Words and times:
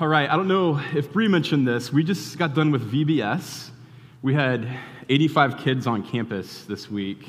All 0.00 0.08
right, 0.08 0.28
I 0.28 0.36
don't 0.36 0.48
know 0.48 0.80
if 0.94 1.12
Bree 1.12 1.28
mentioned 1.28 1.68
this. 1.68 1.92
We 1.92 2.02
just 2.02 2.38
got 2.38 2.54
done 2.54 2.70
with 2.70 2.90
VBS. 2.90 3.68
We 4.22 4.32
had 4.32 4.66
85 5.10 5.58
kids 5.58 5.86
on 5.86 6.02
campus 6.02 6.64
this 6.64 6.90
week, 6.90 7.28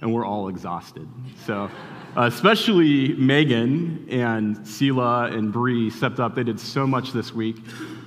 and 0.00 0.12
we're 0.12 0.24
all 0.24 0.48
exhausted. 0.48 1.06
So, 1.44 1.70
uh, 2.16 2.22
especially 2.22 3.12
Megan 3.14 4.06
and 4.08 4.56
Sela 4.60 5.30
and 5.34 5.52
Bree 5.52 5.90
stepped 5.90 6.20
up. 6.20 6.34
They 6.34 6.42
did 6.42 6.58
so 6.58 6.86
much 6.86 7.12
this 7.12 7.34
week. 7.34 7.58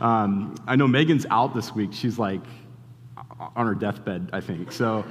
Um, 0.01 0.55
I 0.65 0.75
know 0.75 0.87
Megan's 0.87 1.27
out 1.29 1.53
this 1.53 1.75
week. 1.75 1.93
She's 1.93 2.17
like 2.17 2.41
on 3.55 3.67
her 3.67 3.75
deathbed, 3.75 4.31
I 4.33 4.41
think. 4.41 4.71
So, 4.71 5.05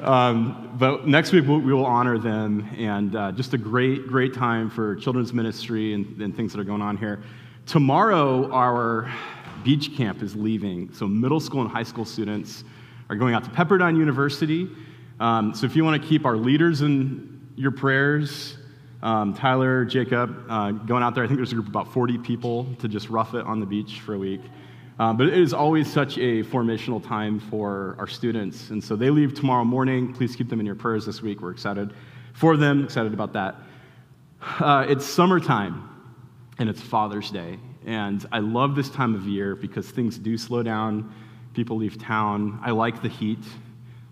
um, 0.00 0.76
but 0.78 1.08
next 1.08 1.32
week 1.32 1.44
we'll, 1.48 1.58
we 1.58 1.72
will 1.72 1.84
honor 1.84 2.18
them, 2.18 2.68
and 2.78 3.16
uh, 3.16 3.32
just 3.32 3.52
a 3.54 3.58
great, 3.58 4.06
great 4.06 4.32
time 4.32 4.70
for 4.70 4.94
children's 4.94 5.32
ministry 5.32 5.92
and, 5.92 6.22
and 6.22 6.36
things 6.36 6.52
that 6.52 6.60
are 6.60 6.64
going 6.64 6.82
on 6.82 6.96
here. 6.96 7.20
Tomorrow, 7.68 8.50
our 8.50 9.12
beach 9.62 9.94
camp 9.94 10.22
is 10.22 10.34
leaving. 10.34 10.90
So, 10.94 11.06
middle 11.06 11.38
school 11.38 11.60
and 11.60 11.70
high 11.70 11.82
school 11.82 12.06
students 12.06 12.64
are 13.10 13.16
going 13.16 13.34
out 13.34 13.44
to 13.44 13.50
Pepperdine 13.50 13.98
University. 13.98 14.70
Um, 15.20 15.52
so, 15.54 15.66
if 15.66 15.76
you 15.76 15.84
want 15.84 16.02
to 16.02 16.08
keep 16.08 16.24
our 16.24 16.38
leaders 16.38 16.80
in 16.80 17.46
your 17.56 17.70
prayers, 17.70 18.56
um, 19.02 19.34
Tyler, 19.34 19.84
Jacob, 19.84 20.46
uh, 20.48 20.70
going 20.70 21.02
out 21.02 21.14
there, 21.14 21.22
I 21.22 21.26
think 21.26 21.36
there's 21.36 21.52
a 21.52 21.56
group 21.56 21.66
of 21.66 21.72
about 21.72 21.92
40 21.92 22.16
people 22.16 22.74
to 22.78 22.88
just 22.88 23.10
rough 23.10 23.34
it 23.34 23.44
on 23.44 23.60
the 23.60 23.66
beach 23.66 24.00
for 24.00 24.14
a 24.14 24.18
week. 24.18 24.40
Um, 24.98 25.18
but 25.18 25.26
it 25.26 25.38
is 25.38 25.52
always 25.52 25.92
such 25.92 26.16
a 26.16 26.44
formational 26.44 27.06
time 27.06 27.38
for 27.38 27.96
our 27.98 28.06
students. 28.06 28.70
And 28.70 28.82
so 28.82 28.96
they 28.96 29.10
leave 29.10 29.34
tomorrow 29.34 29.64
morning. 29.64 30.14
Please 30.14 30.34
keep 30.34 30.48
them 30.48 30.58
in 30.58 30.64
your 30.64 30.74
prayers 30.74 31.04
this 31.04 31.20
week. 31.20 31.42
We're 31.42 31.50
excited 31.50 31.92
for 32.32 32.56
them, 32.56 32.82
excited 32.82 33.12
about 33.12 33.34
that. 33.34 33.56
Uh, 34.40 34.86
it's 34.88 35.04
summertime 35.04 35.97
and 36.58 36.68
it's 36.68 36.80
Father's 36.80 37.30
Day. 37.30 37.58
And 37.86 38.26
I 38.32 38.40
love 38.40 38.74
this 38.74 38.90
time 38.90 39.14
of 39.14 39.26
year 39.26 39.54
because 39.54 39.90
things 39.90 40.18
do 40.18 40.36
slow 40.36 40.62
down. 40.62 41.12
People 41.54 41.76
leave 41.76 41.98
town. 41.98 42.58
I 42.62 42.72
like 42.72 43.00
the 43.00 43.08
heat. 43.08 43.38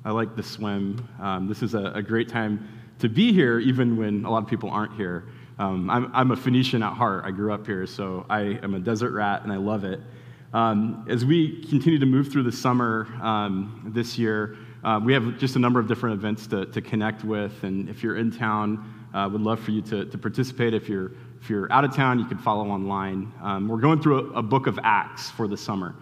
I 0.04 0.12
like 0.12 0.36
the 0.36 0.42
swim. 0.42 1.06
Um, 1.20 1.48
this 1.48 1.62
is 1.62 1.74
a, 1.74 1.92
a, 1.94 2.02
great 2.02 2.28
time 2.28 2.68
to 3.00 3.08
be 3.08 3.32
here, 3.32 3.58
even 3.58 3.96
when 3.96 4.24
a 4.24 4.30
lot 4.30 4.42
of 4.44 4.48
people 4.48 4.70
aren't 4.70 4.94
here. 4.94 5.24
Um, 5.58 5.90
I'm, 5.90 6.10
I'm, 6.14 6.30
a 6.30 6.36
Phoenician 6.36 6.82
at 6.82 6.92
heart. 6.92 7.24
I 7.24 7.32
grew 7.32 7.52
up 7.52 7.66
here, 7.66 7.86
so 7.86 8.24
I 8.30 8.40
am 8.62 8.74
a 8.74 8.78
desert 8.78 9.12
rat 9.12 9.42
and 9.42 9.52
I 9.52 9.56
love 9.56 9.84
it. 9.84 10.00
Um, 10.54 11.04
as 11.08 11.24
we 11.24 11.64
continue 11.64 11.98
to 11.98 12.06
move 12.06 12.30
through 12.30 12.44
the 12.44 12.52
summer 12.52 13.08
um, 13.20 13.90
this 13.92 14.16
year, 14.16 14.56
uh, 14.84 15.00
we 15.02 15.12
have 15.12 15.38
just 15.38 15.56
a 15.56 15.58
number 15.58 15.80
of 15.80 15.88
different 15.88 16.14
events 16.14 16.46
to, 16.48 16.66
to 16.66 16.80
connect 16.80 17.24
with. 17.24 17.64
And 17.64 17.88
if 17.88 18.04
you're 18.04 18.16
in 18.16 18.30
town, 18.30 19.08
uh, 19.12 19.28
would 19.28 19.40
love 19.40 19.58
for 19.58 19.72
you 19.72 19.82
to, 19.82 20.04
to 20.04 20.18
participate. 20.18 20.74
If 20.74 20.88
you're 20.88 21.12
if 21.40 21.50
you're 21.50 21.70
out 21.72 21.84
of 21.84 21.94
town, 21.94 22.18
you 22.18 22.24
can 22.24 22.38
follow 22.38 22.68
online. 22.68 23.32
Um, 23.42 23.68
we're 23.68 23.80
going 23.80 24.00
through 24.00 24.32
a, 24.32 24.38
a, 24.38 24.42
book 24.42 24.66
of 24.66 24.78
Acts 24.82 25.30
for 25.30 25.46
the 25.46 25.56
summer, 25.56 25.94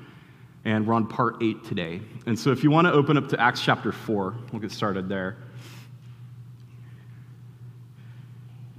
and 0.65 0.87
we're 0.87 0.95
on 0.95 1.07
part 1.07 1.43
eight 1.43 1.65
today. 1.65 2.01
And 2.27 2.39
so, 2.39 2.51
if 2.51 2.63
you 2.63 2.71
want 2.71 2.87
to 2.87 2.93
open 2.93 3.17
up 3.17 3.29
to 3.29 3.41
Acts 3.41 3.61
chapter 3.61 3.93
4, 3.93 4.35
we'll 4.53 4.61
get 4.61 4.71
started 4.71 5.09
there. 5.09 5.37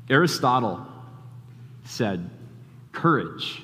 Aristotle 0.10 0.86
said, 1.84 2.30
Courage 2.92 3.64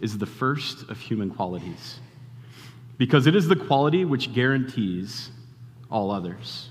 is 0.00 0.18
the 0.18 0.26
first 0.26 0.88
of 0.88 0.98
human 0.98 1.30
qualities, 1.30 1.98
because 2.98 3.26
it 3.26 3.36
is 3.36 3.48
the 3.48 3.56
quality 3.56 4.04
which 4.04 4.32
guarantees 4.32 5.30
all 5.90 6.10
others. 6.10 6.70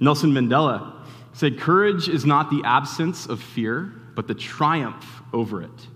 Nelson 0.00 0.32
Mandela 0.32 0.92
said, 1.32 1.58
Courage 1.58 2.08
is 2.08 2.24
not 2.24 2.50
the 2.50 2.62
absence 2.64 3.26
of 3.26 3.40
fear 3.40 3.92
but 4.14 4.28
the 4.28 4.34
triumph 4.34 5.22
over 5.32 5.62
it. 5.62 5.88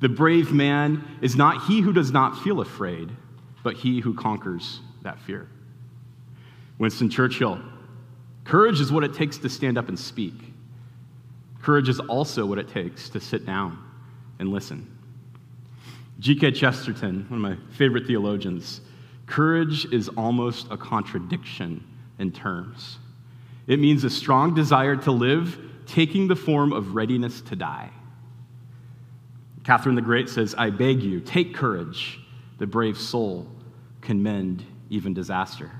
The 0.00 0.08
brave 0.08 0.52
man 0.52 1.04
is 1.20 1.36
not 1.36 1.66
he 1.66 1.80
who 1.80 1.92
does 1.92 2.10
not 2.10 2.42
feel 2.42 2.60
afraid, 2.60 3.10
but 3.62 3.76
he 3.76 4.00
who 4.00 4.14
conquers 4.14 4.80
that 5.02 5.20
fear. 5.20 5.48
Winston 6.78 7.08
Churchill 7.08 7.60
courage 8.44 8.80
is 8.80 8.90
what 8.90 9.04
it 9.04 9.14
takes 9.14 9.38
to 9.38 9.48
stand 9.48 9.78
up 9.78 9.88
and 9.88 9.98
speak. 9.98 10.34
Courage 11.62 11.88
is 11.88 12.00
also 12.00 12.44
what 12.44 12.58
it 12.58 12.68
takes 12.68 13.08
to 13.10 13.20
sit 13.20 13.46
down 13.46 13.78
and 14.40 14.48
listen. 14.48 14.88
G.K. 16.18 16.52
Chesterton, 16.52 17.26
one 17.28 17.44
of 17.44 17.58
my 17.58 17.76
favorite 17.76 18.06
theologians, 18.06 18.80
courage 19.26 19.86
is 19.92 20.08
almost 20.10 20.66
a 20.70 20.76
contradiction 20.76 21.84
in 22.18 22.32
terms. 22.32 22.98
It 23.68 23.78
means 23.78 24.02
a 24.02 24.10
strong 24.10 24.54
desire 24.54 24.96
to 24.96 25.12
live 25.12 25.56
taking 25.92 26.26
the 26.26 26.34
form 26.34 26.72
of 26.72 26.94
readiness 26.94 27.42
to 27.42 27.54
die. 27.54 27.90
Catherine 29.62 29.94
the 29.94 30.00
Great 30.00 30.30
says, 30.30 30.54
I 30.56 30.70
beg 30.70 31.02
you, 31.02 31.20
take 31.20 31.54
courage. 31.54 32.18
The 32.58 32.66
brave 32.66 32.96
soul 32.96 33.46
can 34.00 34.22
mend 34.22 34.64
even 34.88 35.12
disaster. 35.12 35.70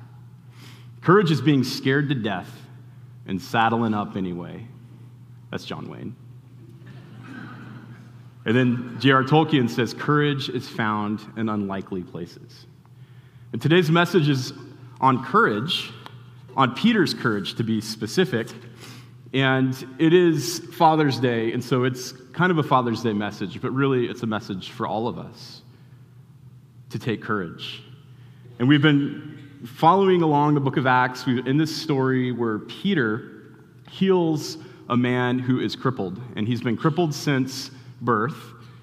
Courage 1.00 1.30
is 1.30 1.40
being 1.40 1.64
scared 1.64 2.10
to 2.10 2.14
death 2.14 2.50
and 3.26 3.40
saddling 3.40 3.94
up 3.94 4.14
anyway. 4.14 4.66
That's 5.50 5.64
John 5.64 5.88
Wayne. 5.88 6.14
And 8.44 8.54
then 8.54 8.96
J.R. 9.00 9.22
Tolkien 9.24 9.70
says, 9.70 9.94
Courage 9.94 10.50
is 10.50 10.68
found 10.68 11.20
in 11.38 11.48
unlikely 11.48 12.02
places. 12.02 12.66
And 13.52 13.62
today's 13.62 13.90
message 13.90 14.28
is 14.28 14.52
on 15.00 15.24
courage, 15.24 15.90
on 16.54 16.74
Peter's 16.74 17.14
courage 17.14 17.54
to 17.54 17.64
be 17.64 17.80
specific. 17.80 18.48
And 19.32 19.74
it 19.98 20.12
is 20.12 20.58
Father's 20.74 21.18
Day, 21.18 21.52
and 21.52 21.64
so 21.64 21.84
it's 21.84 22.12
kind 22.32 22.52
of 22.52 22.58
a 22.58 22.62
Father's 22.62 23.02
Day 23.02 23.14
message, 23.14 23.62
but 23.62 23.70
really 23.70 24.06
it's 24.06 24.22
a 24.22 24.26
message 24.26 24.70
for 24.70 24.86
all 24.86 25.08
of 25.08 25.18
us 25.18 25.62
to 26.90 26.98
take 26.98 27.22
courage. 27.22 27.82
And 28.58 28.68
we've 28.68 28.82
been 28.82 29.38
following 29.64 30.20
along 30.20 30.54
the 30.54 30.60
book 30.60 30.76
of 30.76 30.86
Acts 30.86 31.24
we 31.24 31.40
in 31.48 31.56
this 31.56 31.74
story 31.74 32.30
where 32.30 32.58
Peter 32.58 33.54
heals 33.90 34.58
a 34.90 34.96
man 34.96 35.38
who 35.38 35.60
is 35.60 35.76
crippled, 35.76 36.20
and 36.36 36.46
he's 36.46 36.60
been 36.60 36.76
crippled 36.76 37.14
since 37.14 37.70
birth, 38.02 38.36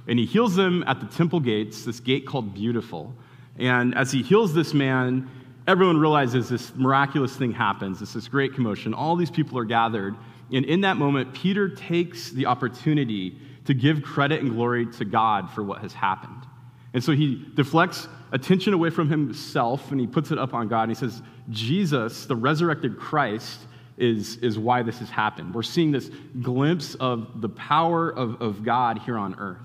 and 0.07 0.17
he 0.17 0.25
heals 0.25 0.57
him 0.57 0.83
at 0.87 0.99
the 0.99 1.05
temple 1.15 1.39
gates, 1.39 1.85
this 1.85 1.99
gate 1.99 2.25
called 2.25 2.55
Beautiful. 2.55 3.13
And 3.59 3.93
as 3.93 4.11
he 4.11 4.23
heals 4.23 4.55
this 4.55 4.73
man, 4.73 5.29
everyone 5.67 5.97
realizes 5.99 6.49
this 6.49 6.73
miraculous 6.75 7.35
thing 7.35 7.51
happens. 7.51 8.01
It's 8.01 8.13
this 8.13 8.27
great 8.27 8.55
commotion. 8.55 8.95
All 8.95 9.15
these 9.15 9.29
people 9.29 9.59
are 9.59 9.65
gathered. 9.65 10.15
And 10.51 10.65
in 10.65 10.81
that 10.81 10.97
moment, 10.97 11.33
Peter 11.33 11.69
takes 11.69 12.31
the 12.31 12.45
opportunity 12.45 13.37
to 13.65 13.73
give 13.73 14.01
credit 14.01 14.41
and 14.41 14.51
glory 14.51 14.85
to 14.93 15.05
God 15.05 15.49
for 15.51 15.63
what 15.63 15.81
has 15.81 15.93
happened. 15.93 16.47
And 16.93 17.03
so 17.03 17.11
he 17.11 17.45
deflects 17.55 18.07
attention 18.31 18.73
away 18.73 18.89
from 18.89 19.09
himself 19.09 19.91
and 19.91 19.99
he 19.99 20.07
puts 20.07 20.31
it 20.31 20.39
up 20.39 20.53
on 20.53 20.67
God. 20.67 20.83
And 20.83 20.91
he 20.91 20.95
says, 20.95 21.21
Jesus, 21.49 22.25
the 22.25 22.35
resurrected 22.35 22.97
Christ, 22.97 23.59
is, 23.97 24.37
is 24.37 24.57
why 24.57 24.81
this 24.81 24.99
has 24.99 25.09
happened. 25.09 25.53
We're 25.53 25.61
seeing 25.61 25.91
this 25.91 26.09
glimpse 26.41 26.95
of 26.95 27.41
the 27.41 27.49
power 27.49 28.09
of, 28.09 28.41
of 28.41 28.63
God 28.63 28.99
here 28.99 29.17
on 29.17 29.35
earth. 29.37 29.57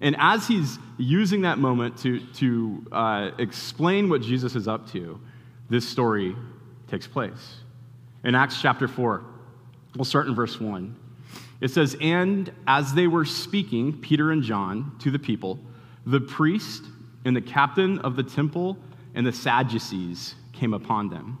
And 0.00 0.14
as 0.18 0.46
he's 0.46 0.78
using 0.96 1.42
that 1.42 1.58
moment 1.58 1.96
to, 1.98 2.20
to 2.34 2.86
uh, 2.92 3.30
explain 3.38 4.08
what 4.08 4.22
Jesus 4.22 4.54
is 4.54 4.68
up 4.68 4.90
to, 4.92 5.18
this 5.70 5.88
story 5.88 6.36
takes 6.88 7.06
place. 7.06 7.56
In 8.22 8.34
Acts 8.34 8.60
chapter 8.60 8.86
4, 8.86 9.24
We'll 9.96 10.04
start 10.04 10.26
in 10.26 10.34
verse 10.34 10.60
1. 10.60 10.94
It 11.60 11.70
says, 11.70 11.96
And 12.00 12.52
as 12.66 12.94
they 12.94 13.06
were 13.06 13.24
speaking, 13.24 13.98
Peter 14.00 14.30
and 14.30 14.42
John, 14.42 14.92
to 15.00 15.10
the 15.10 15.18
people, 15.18 15.58
the 16.06 16.20
priest 16.20 16.84
and 17.24 17.34
the 17.34 17.40
captain 17.40 17.98
of 18.00 18.16
the 18.16 18.22
temple 18.22 18.78
and 19.14 19.26
the 19.26 19.32
Sadducees 19.32 20.34
came 20.52 20.72
upon 20.72 21.08
them, 21.08 21.38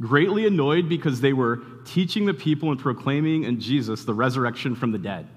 greatly 0.00 0.46
annoyed 0.46 0.88
because 0.88 1.20
they 1.20 1.32
were 1.32 1.62
teaching 1.84 2.24
the 2.24 2.34
people 2.34 2.70
and 2.70 2.80
proclaiming 2.80 3.44
in 3.44 3.60
Jesus 3.60 4.04
the 4.04 4.14
resurrection 4.14 4.74
from 4.74 4.92
the 4.92 4.98
dead. 4.98 5.28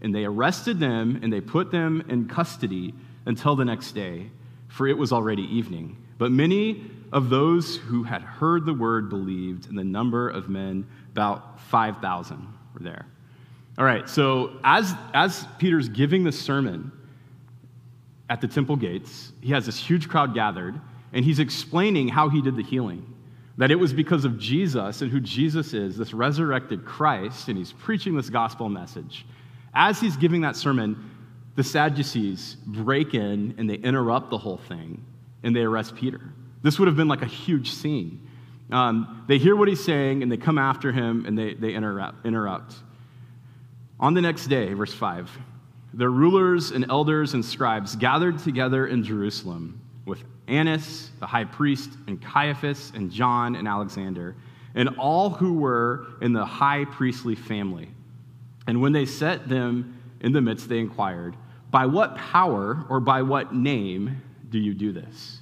And 0.00 0.14
they 0.14 0.24
arrested 0.24 0.80
them 0.80 1.20
and 1.22 1.32
they 1.32 1.40
put 1.40 1.70
them 1.70 2.04
in 2.08 2.28
custody 2.28 2.94
until 3.26 3.54
the 3.54 3.64
next 3.64 3.92
day, 3.92 4.30
for 4.68 4.88
it 4.88 4.96
was 4.96 5.12
already 5.12 5.42
evening. 5.42 5.96
But 6.18 6.32
many 6.32 6.90
of 7.12 7.28
those 7.28 7.76
who 7.76 8.04
had 8.04 8.22
heard 8.22 8.64
the 8.64 8.72
word 8.72 9.10
believed, 9.10 9.68
and 9.68 9.78
the 9.78 9.84
number 9.84 10.28
of 10.28 10.48
men 10.48 10.86
about 11.12 11.60
5,000 11.60 12.46
were 12.74 12.80
there. 12.80 13.06
All 13.78 13.84
right, 13.84 14.08
so 14.08 14.58
as, 14.64 14.94
as 15.14 15.46
Peter's 15.58 15.88
giving 15.88 16.24
the 16.24 16.32
sermon 16.32 16.92
at 18.28 18.40
the 18.40 18.48
temple 18.48 18.76
gates, 18.76 19.32
he 19.40 19.52
has 19.52 19.66
this 19.66 19.78
huge 19.78 20.08
crowd 20.08 20.34
gathered, 20.34 20.78
and 21.12 21.24
he's 21.24 21.38
explaining 21.38 22.08
how 22.08 22.28
he 22.28 22.42
did 22.42 22.56
the 22.56 22.62
healing. 22.62 23.06
That 23.58 23.70
it 23.70 23.76
was 23.76 23.92
because 23.92 24.24
of 24.24 24.38
Jesus 24.38 25.02
and 25.02 25.10
who 25.10 25.20
Jesus 25.20 25.74
is, 25.74 25.96
this 25.96 26.14
resurrected 26.14 26.84
Christ, 26.84 27.48
and 27.48 27.58
he's 27.58 27.72
preaching 27.72 28.16
this 28.16 28.30
gospel 28.30 28.68
message. 28.68 29.26
As 29.74 30.00
he's 30.00 30.16
giving 30.16 30.42
that 30.42 30.56
sermon, 30.56 31.10
the 31.54 31.64
Sadducees 31.64 32.56
break 32.66 33.14
in 33.14 33.54
and 33.58 33.68
they 33.68 33.74
interrupt 33.74 34.30
the 34.30 34.38
whole 34.38 34.56
thing 34.56 35.04
and 35.42 35.54
they 35.54 35.60
arrest 35.60 35.94
Peter. 35.94 36.20
This 36.62 36.78
would 36.78 36.88
have 36.88 36.96
been 36.96 37.08
like 37.08 37.22
a 37.22 37.26
huge 37.26 37.70
scene. 37.70 38.26
Um, 38.72 39.24
they 39.28 39.38
hear 39.38 39.54
what 39.54 39.68
he's 39.68 39.84
saying 39.84 40.22
and 40.22 40.32
they 40.32 40.36
come 40.36 40.58
after 40.58 40.92
him 40.92 41.26
and 41.26 41.38
they, 41.38 41.54
they 41.54 41.74
interrupt, 41.74 42.24
interrupt. 42.26 42.74
On 44.00 44.14
the 44.14 44.20
next 44.20 44.46
day, 44.46 44.72
verse 44.72 44.94
5, 44.94 45.30
the 45.94 46.08
rulers 46.08 46.70
and 46.70 46.90
elders 46.90 47.34
and 47.34 47.44
scribes 47.44 47.94
gathered 47.94 48.38
together 48.38 48.86
in 48.86 49.04
Jerusalem 49.04 49.80
with 50.06 50.24
Annas, 50.48 51.10
the 51.20 51.26
high 51.26 51.44
priest, 51.44 51.90
and 52.06 52.20
Caiaphas, 52.20 52.92
and 52.94 53.10
John, 53.10 53.54
and 53.54 53.68
Alexander, 53.68 54.34
and 54.74 54.88
all 54.98 55.28
who 55.28 55.52
were 55.52 56.06
in 56.22 56.32
the 56.32 56.44
high 56.44 56.86
priestly 56.86 57.34
family. 57.34 57.88
And 58.66 58.80
when 58.80 58.92
they 58.92 59.04
set 59.04 59.48
them 59.48 60.00
in 60.20 60.32
the 60.32 60.40
midst, 60.40 60.68
they 60.68 60.78
inquired, 60.78 61.36
By 61.70 61.86
what 61.86 62.16
power 62.16 62.86
or 62.88 63.00
by 63.00 63.20
what 63.20 63.54
name 63.54 64.22
do 64.48 64.58
you 64.58 64.72
do 64.72 64.92
this? 64.92 65.41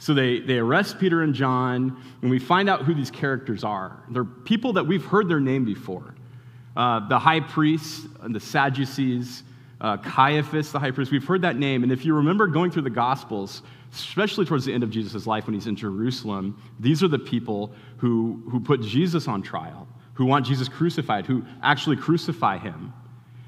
So 0.00 0.14
they, 0.14 0.40
they 0.40 0.56
arrest 0.56 0.98
Peter 0.98 1.22
and 1.22 1.34
John, 1.34 2.02
and 2.22 2.30
we 2.30 2.38
find 2.38 2.70
out 2.70 2.84
who 2.86 2.94
these 2.94 3.10
characters 3.10 3.64
are. 3.64 4.02
They're 4.10 4.24
people 4.24 4.72
that 4.72 4.86
we've 4.86 5.04
heard 5.04 5.28
their 5.28 5.40
name 5.40 5.66
before. 5.66 6.14
Uh, 6.74 7.06
the 7.06 7.18
high 7.18 7.40
priest, 7.40 8.06
and 8.22 8.34
the 8.34 8.40
Sadducees, 8.40 9.42
uh, 9.78 9.98
Caiaphas, 9.98 10.72
the 10.72 10.78
high 10.78 10.90
priest. 10.90 11.12
We've 11.12 11.24
heard 11.24 11.42
that 11.42 11.56
name. 11.56 11.82
And 11.82 11.92
if 11.92 12.06
you 12.06 12.14
remember 12.14 12.46
going 12.46 12.70
through 12.70 12.82
the 12.82 12.90
Gospels, 12.90 13.60
especially 13.92 14.46
towards 14.46 14.64
the 14.64 14.72
end 14.72 14.82
of 14.82 14.90
Jesus' 14.90 15.26
life 15.26 15.44
when 15.44 15.52
he's 15.52 15.66
in 15.66 15.76
Jerusalem, 15.76 16.62
these 16.78 17.02
are 17.02 17.08
the 17.08 17.18
people 17.18 17.70
who, 17.98 18.42
who 18.50 18.58
put 18.58 18.80
Jesus 18.80 19.28
on 19.28 19.42
trial, 19.42 19.86
who 20.14 20.24
want 20.24 20.46
Jesus 20.46 20.66
crucified, 20.66 21.26
who 21.26 21.44
actually 21.62 21.96
crucify 21.96 22.56
him. 22.56 22.94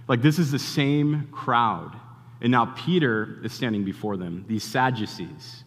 Like, 0.07 0.21
this 0.21 0.39
is 0.39 0.51
the 0.53 0.59
same 0.59 1.29
crowd. 1.33 1.97
And 2.43 2.51
now 2.51 2.75
Peter 2.77 3.39
is 3.43 3.55
standing 3.55 3.85
before 3.85 4.19
them, 4.19 4.45
these 4.49 4.65
Sadducees. 4.65 5.65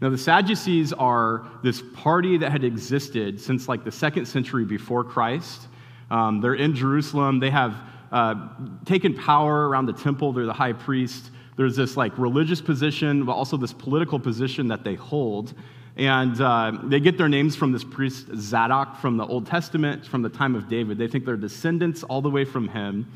Now, 0.00 0.08
the 0.08 0.18
Sadducees 0.18 0.92
are 0.94 1.46
this 1.62 1.82
party 1.94 2.38
that 2.38 2.50
had 2.50 2.64
existed 2.64 3.38
since 3.38 3.68
like 3.68 3.84
the 3.84 3.92
second 3.92 4.26
century 4.26 4.64
before 4.64 5.04
Christ. 5.04 5.68
Um, 6.10 6.40
they're 6.40 6.54
in 6.54 6.74
Jerusalem. 6.74 7.38
They 7.38 7.50
have 7.50 7.76
uh, 8.10 8.48
taken 8.86 9.14
power 9.14 9.68
around 9.68 9.86
the 9.86 9.92
temple. 9.92 10.32
They're 10.32 10.46
the 10.46 10.52
high 10.52 10.72
priest. 10.72 11.30
There's 11.56 11.76
this 11.76 11.96
like 11.96 12.16
religious 12.18 12.62
position, 12.62 13.26
but 13.26 13.32
also 13.32 13.58
this 13.58 13.74
political 13.74 14.18
position 14.18 14.68
that 14.68 14.84
they 14.84 14.94
hold. 14.94 15.52
And 15.96 16.40
uh, 16.40 16.78
they 16.84 16.98
get 16.98 17.18
their 17.18 17.28
names 17.28 17.54
from 17.54 17.72
this 17.72 17.84
priest 17.84 18.28
Zadok 18.36 18.96
from 18.96 19.18
the 19.18 19.26
Old 19.26 19.46
Testament, 19.46 20.06
from 20.06 20.22
the 20.22 20.30
time 20.30 20.54
of 20.54 20.68
David. 20.68 20.96
They 20.96 21.08
think 21.08 21.26
they're 21.26 21.36
descendants 21.36 22.02
all 22.04 22.22
the 22.22 22.30
way 22.30 22.46
from 22.46 22.68
him. 22.68 23.06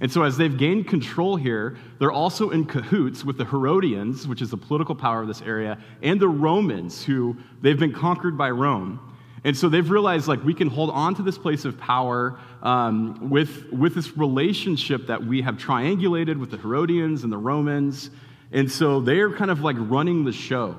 And 0.00 0.10
so, 0.10 0.22
as 0.22 0.38
they've 0.38 0.56
gained 0.56 0.88
control 0.88 1.36
here, 1.36 1.76
they're 1.98 2.10
also 2.10 2.50
in 2.50 2.64
cahoots 2.64 3.22
with 3.22 3.36
the 3.36 3.44
Herodians, 3.44 4.26
which 4.26 4.40
is 4.40 4.50
the 4.50 4.56
political 4.56 4.94
power 4.94 5.20
of 5.20 5.28
this 5.28 5.42
area, 5.42 5.78
and 6.02 6.18
the 6.18 6.28
Romans, 6.28 7.04
who 7.04 7.36
they've 7.60 7.78
been 7.78 7.92
conquered 7.92 8.38
by 8.38 8.50
Rome. 8.50 8.98
And 9.44 9.56
so 9.56 9.68
they've 9.68 9.88
realized 9.88 10.28
like 10.28 10.42
we 10.44 10.54
can 10.54 10.68
hold 10.68 10.90
on 10.90 11.14
to 11.16 11.22
this 11.22 11.38
place 11.38 11.64
of 11.64 11.78
power 11.78 12.38
um, 12.62 13.30
with, 13.30 13.70
with 13.72 13.94
this 13.94 14.16
relationship 14.16 15.06
that 15.06 15.22
we 15.22 15.42
have 15.42 15.56
triangulated 15.56 16.38
with 16.38 16.50
the 16.50 16.58
Herodians 16.58 17.24
and 17.24 17.32
the 17.32 17.38
Romans. 17.38 18.10
And 18.52 18.70
so 18.70 19.00
they're 19.00 19.32
kind 19.32 19.50
of 19.50 19.60
like 19.60 19.76
running 19.78 20.24
the 20.24 20.32
show. 20.32 20.76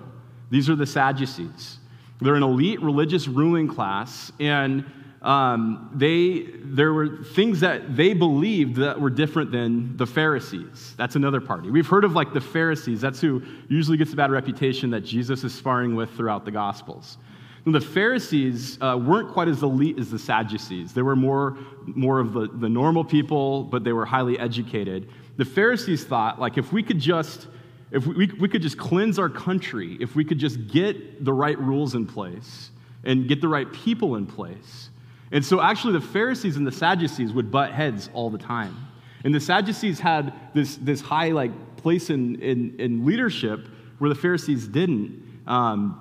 These 0.51 0.69
are 0.69 0.75
the 0.75 0.85
Sadducees. 0.85 1.77
They're 2.19 2.35
an 2.35 2.43
elite 2.43 2.81
religious 2.81 3.27
ruling 3.27 3.67
class, 3.67 4.31
and 4.39 4.85
um, 5.21 5.91
they, 5.93 6.47
there 6.63 6.93
were 6.93 7.23
things 7.23 7.59
that 7.59 7.95
they 7.95 8.13
believed 8.13 8.77
that 8.77 8.99
were 8.99 9.11
different 9.11 9.51
than 9.51 9.95
the 9.97 10.07
Pharisees. 10.07 10.95
That's 10.97 11.15
another 11.15 11.39
party. 11.39 11.69
We've 11.69 11.87
heard 11.87 12.03
of 12.03 12.13
like 12.13 12.33
the 12.33 12.41
Pharisees. 12.41 13.01
That's 13.01 13.21
who 13.21 13.43
usually 13.69 13.97
gets 13.97 14.13
a 14.13 14.15
bad 14.15 14.31
reputation 14.31 14.89
that 14.91 15.01
Jesus 15.01 15.43
is 15.43 15.53
sparring 15.53 15.95
with 15.95 16.09
throughout 16.15 16.43
the 16.43 16.51
Gospels. 16.51 17.19
And 17.65 17.75
the 17.75 17.81
Pharisees 17.81 18.81
uh, 18.81 18.97
weren't 18.97 19.31
quite 19.31 19.47
as 19.47 19.61
elite 19.61 19.99
as 19.99 20.09
the 20.09 20.17
Sadducees. 20.17 20.93
They 20.93 21.03
were 21.03 21.15
more, 21.15 21.55
more 21.85 22.19
of 22.19 22.33
the, 22.33 22.47
the 22.47 22.69
normal 22.69 23.05
people, 23.05 23.65
but 23.65 23.83
they 23.83 23.93
were 23.93 24.05
highly 24.05 24.39
educated. 24.39 25.07
The 25.37 25.45
Pharisees 25.45 26.03
thought, 26.03 26.39
like, 26.39 26.57
if 26.57 26.73
we 26.73 26.81
could 26.81 26.99
just 26.99 27.47
if 27.91 28.07
we, 28.07 28.27
we 28.39 28.47
could 28.47 28.61
just 28.61 28.77
cleanse 28.77 29.19
our 29.19 29.29
country, 29.29 29.97
if 29.99 30.15
we 30.15 30.23
could 30.23 30.39
just 30.39 30.67
get 30.67 31.23
the 31.23 31.33
right 31.33 31.59
rules 31.59 31.93
in 31.93 32.07
place 32.07 32.71
and 33.03 33.27
get 33.27 33.41
the 33.41 33.49
right 33.49 33.71
people 33.71 34.15
in 34.15 34.25
place. 34.25 34.90
And 35.31 35.45
so, 35.45 35.61
actually, 35.61 35.93
the 35.93 36.01
Pharisees 36.01 36.57
and 36.57 36.67
the 36.67 36.71
Sadducees 36.71 37.31
would 37.33 37.51
butt 37.51 37.71
heads 37.71 38.09
all 38.13 38.29
the 38.29 38.37
time. 38.37 38.75
And 39.23 39.33
the 39.33 39.39
Sadducees 39.39 39.99
had 39.99 40.33
this, 40.53 40.75
this 40.77 41.01
high 41.01 41.29
like 41.29 41.51
place 41.77 42.09
in, 42.09 42.41
in, 42.41 42.79
in 42.79 43.05
leadership 43.05 43.67
where 43.99 44.09
the 44.09 44.15
Pharisees 44.15 44.67
didn't. 44.67 45.41
Um, 45.47 45.99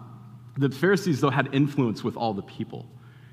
the 0.57 0.71
Pharisees, 0.71 1.21
though, 1.21 1.31
had 1.31 1.55
influence 1.55 2.03
with 2.03 2.17
all 2.17 2.35
the 2.35 2.43
people. 2.43 2.87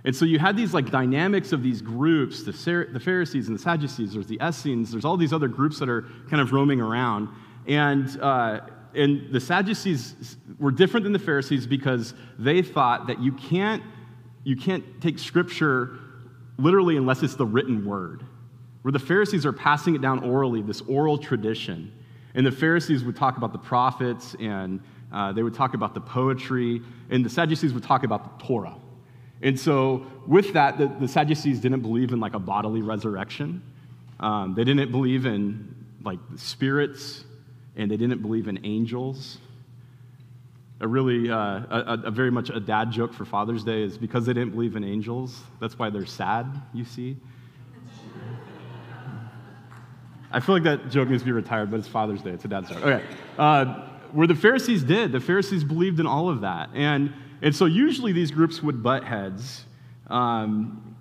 And 0.05 0.15
so 0.15 0.23
you 0.23 0.39
had 0.39 0.55
these 0.55 0.73
like 0.73 0.89
dynamics 0.89 1.51
of 1.51 1.63
these 1.63 1.81
groups, 1.81 2.43
the, 2.43 2.51
the 2.93 3.00
Pharisees 3.00 3.47
and 3.47 3.57
the 3.57 3.61
Sadducees, 3.61 4.13
there's 4.13 4.27
the 4.27 4.39
Essenes, 4.41 4.91
there's 4.91 5.03
all 5.03 5.17
these 5.17 5.33
other 5.33 5.47
groups 5.47 5.79
that 5.79 5.89
are 5.89 6.03
kind 6.29 6.41
of 6.41 6.53
roaming 6.53 6.79
around. 6.79 7.27
And, 7.67 8.17
uh, 8.21 8.61
and 8.95 9.33
the 9.33 9.39
Sadducees 9.39 10.38
were 10.59 10.71
different 10.71 11.03
than 11.03 11.13
the 11.13 11.19
Pharisees 11.19 11.67
because 11.67 12.13
they 12.39 12.61
thought 12.61 13.07
that 13.07 13.19
you 13.21 13.33
can't, 13.33 13.83
you 14.47 14.55
can't 14.55 15.01
take 15.01 15.19
scripture 15.19 15.99
literally 16.57 16.95
unless 16.95 17.21
it's 17.21 17.35
the 17.35 17.45
written 17.45 17.85
word. 17.85 18.23
Where 18.81 18.94
the 18.94 18.99
Pharisees 18.99 19.45
are 19.45 19.51
passing 19.51 19.94
it 19.94 20.01
down 20.01 20.23
orally, 20.23 20.61
this 20.61 20.79
oral 20.88 21.17
tradition. 21.17 21.91
And 22.33 22.45
the 22.45 22.51
Pharisees 22.53 23.03
would 23.03 23.17
talk 23.17 23.35
about 23.35 23.51
the 23.51 23.59
prophets 23.59 24.38
and 24.39 24.79
uh, 25.11 25.33
they 25.33 25.44
would 25.44 25.53
talk 25.53 25.73
about 25.73 25.94
the 25.94 25.99
poetry, 25.99 26.81
and 27.09 27.25
the 27.25 27.29
Sadducees 27.29 27.73
would 27.73 27.83
talk 27.83 28.03
about 28.03 28.39
the 28.39 28.45
Torah. 28.45 28.75
And 29.41 29.59
so, 29.59 30.05
with 30.25 30.53
that, 30.53 30.77
the, 30.77 30.88
the 30.88 31.07
Sadducees 31.07 31.59
didn't 31.59 31.81
believe 31.81 32.11
in 32.13 32.19
like 32.19 32.33
a 32.33 32.39
bodily 32.39 32.81
resurrection. 32.81 33.61
Um, 34.19 34.53
they 34.53 34.63
didn't 34.63 34.91
believe 34.91 35.25
in 35.25 35.75
like 36.03 36.19
spirits, 36.35 37.25
and 37.75 37.89
they 37.91 37.97
didn't 37.97 38.21
believe 38.21 38.47
in 38.47 38.65
angels. 38.65 39.39
A 40.79 40.88
really, 40.88 41.31
uh, 41.31 41.38
a, 41.38 42.01
a 42.06 42.12
very 42.12 42.29
much 42.29 42.50
a 42.51 42.59
dad 42.59 42.91
joke 42.91 43.13
for 43.13 43.25
Father's 43.25 43.63
Day 43.63 43.81
is 43.81 43.97
because 43.97 44.25
they 44.25 44.33
didn't 44.33 44.51
believe 44.51 44.75
in 44.75 44.83
angels. 44.83 45.41
That's 45.59 45.79
why 45.79 45.89
they're 45.89 46.06
sad. 46.06 46.45
You 46.74 46.85
see. 46.85 47.18
I 50.31 50.39
feel 50.39 50.56
like 50.56 50.63
that 50.63 50.89
joke 50.89 51.09
needs 51.09 51.24
to 51.24 51.25
be 51.25 51.31
retired, 51.31 51.71
but 51.71 51.79
it's 51.79 51.88
Father's 51.88 52.21
Day. 52.21 52.31
It's 52.31 52.45
a 52.45 52.47
dad 52.47 52.68
joke. 52.68 52.83
Okay. 52.83 53.03
Uh, 53.38 53.88
where 54.12 54.27
the 54.27 54.35
Pharisees 54.35 54.83
did. 54.83 55.12
The 55.12 55.19
Pharisees 55.19 55.63
believed 55.63 56.00
in 56.00 56.06
all 56.06 56.29
of 56.29 56.41
that. 56.41 56.69
And, 56.74 57.13
and 57.41 57.56
so 57.56 57.65
usually 57.65 58.12
these 58.12 58.29
groups 58.31 58.62
would 58.62 58.83
butt 58.83 59.03
heads. 59.03 59.65
Um, 60.07 60.95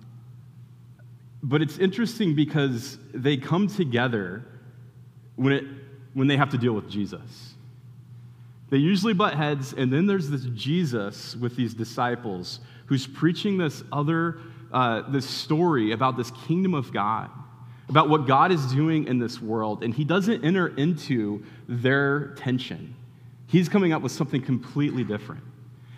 but 1.43 1.61
it's 1.61 1.77
interesting 1.77 2.35
because 2.35 2.97
they 3.13 3.37
come 3.37 3.67
together 3.67 4.45
when, 5.35 5.53
it, 5.53 5.65
when 6.13 6.27
they 6.27 6.37
have 6.37 6.49
to 6.49 6.57
deal 6.57 6.73
with 6.73 6.89
Jesus. 6.89 7.53
They 8.69 8.77
usually 8.77 9.13
butt 9.13 9.35
heads, 9.35 9.73
and 9.73 9.91
then 9.91 10.07
there's 10.07 10.29
this 10.29 10.45
Jesus 10.53 11.35
with 11.35 11.55
these 11.55 11.73
disciples 11.73 12.59
who's 12.87 13.07
preaching 13.07 13.57
this 13.57 13.83
other, 13.91 14.39
uh, 14.71 15.09
this 15.09 15.27
story 15.27 15.91
about 15.91 16.17
this 16.17 16.31
kingdom 16.47 16.73
of 16.73 16.91
God 16.91 17.29
about 17.89 18.09
what 18.09 18.27
God 18.27 18.51
is 18.51 18.65
doing 18.73 19.07
in 19.07 19.19
this 19.19 19.41
world, 19.41 19.83
and 19.83 19.93
he 19.93 20.03
doesn't 20.03 20.43
enter 20.43 20.67
into 20.75 21.43
their 21.67 22.33
tension. 22.35 22.93
He's 23.47 23.69
coming 23.69 23.93
up 23.93 24.01
with 24.01 24.11
something 24.11 24.41
completely 24.41 25.03
different. 25.03 25.43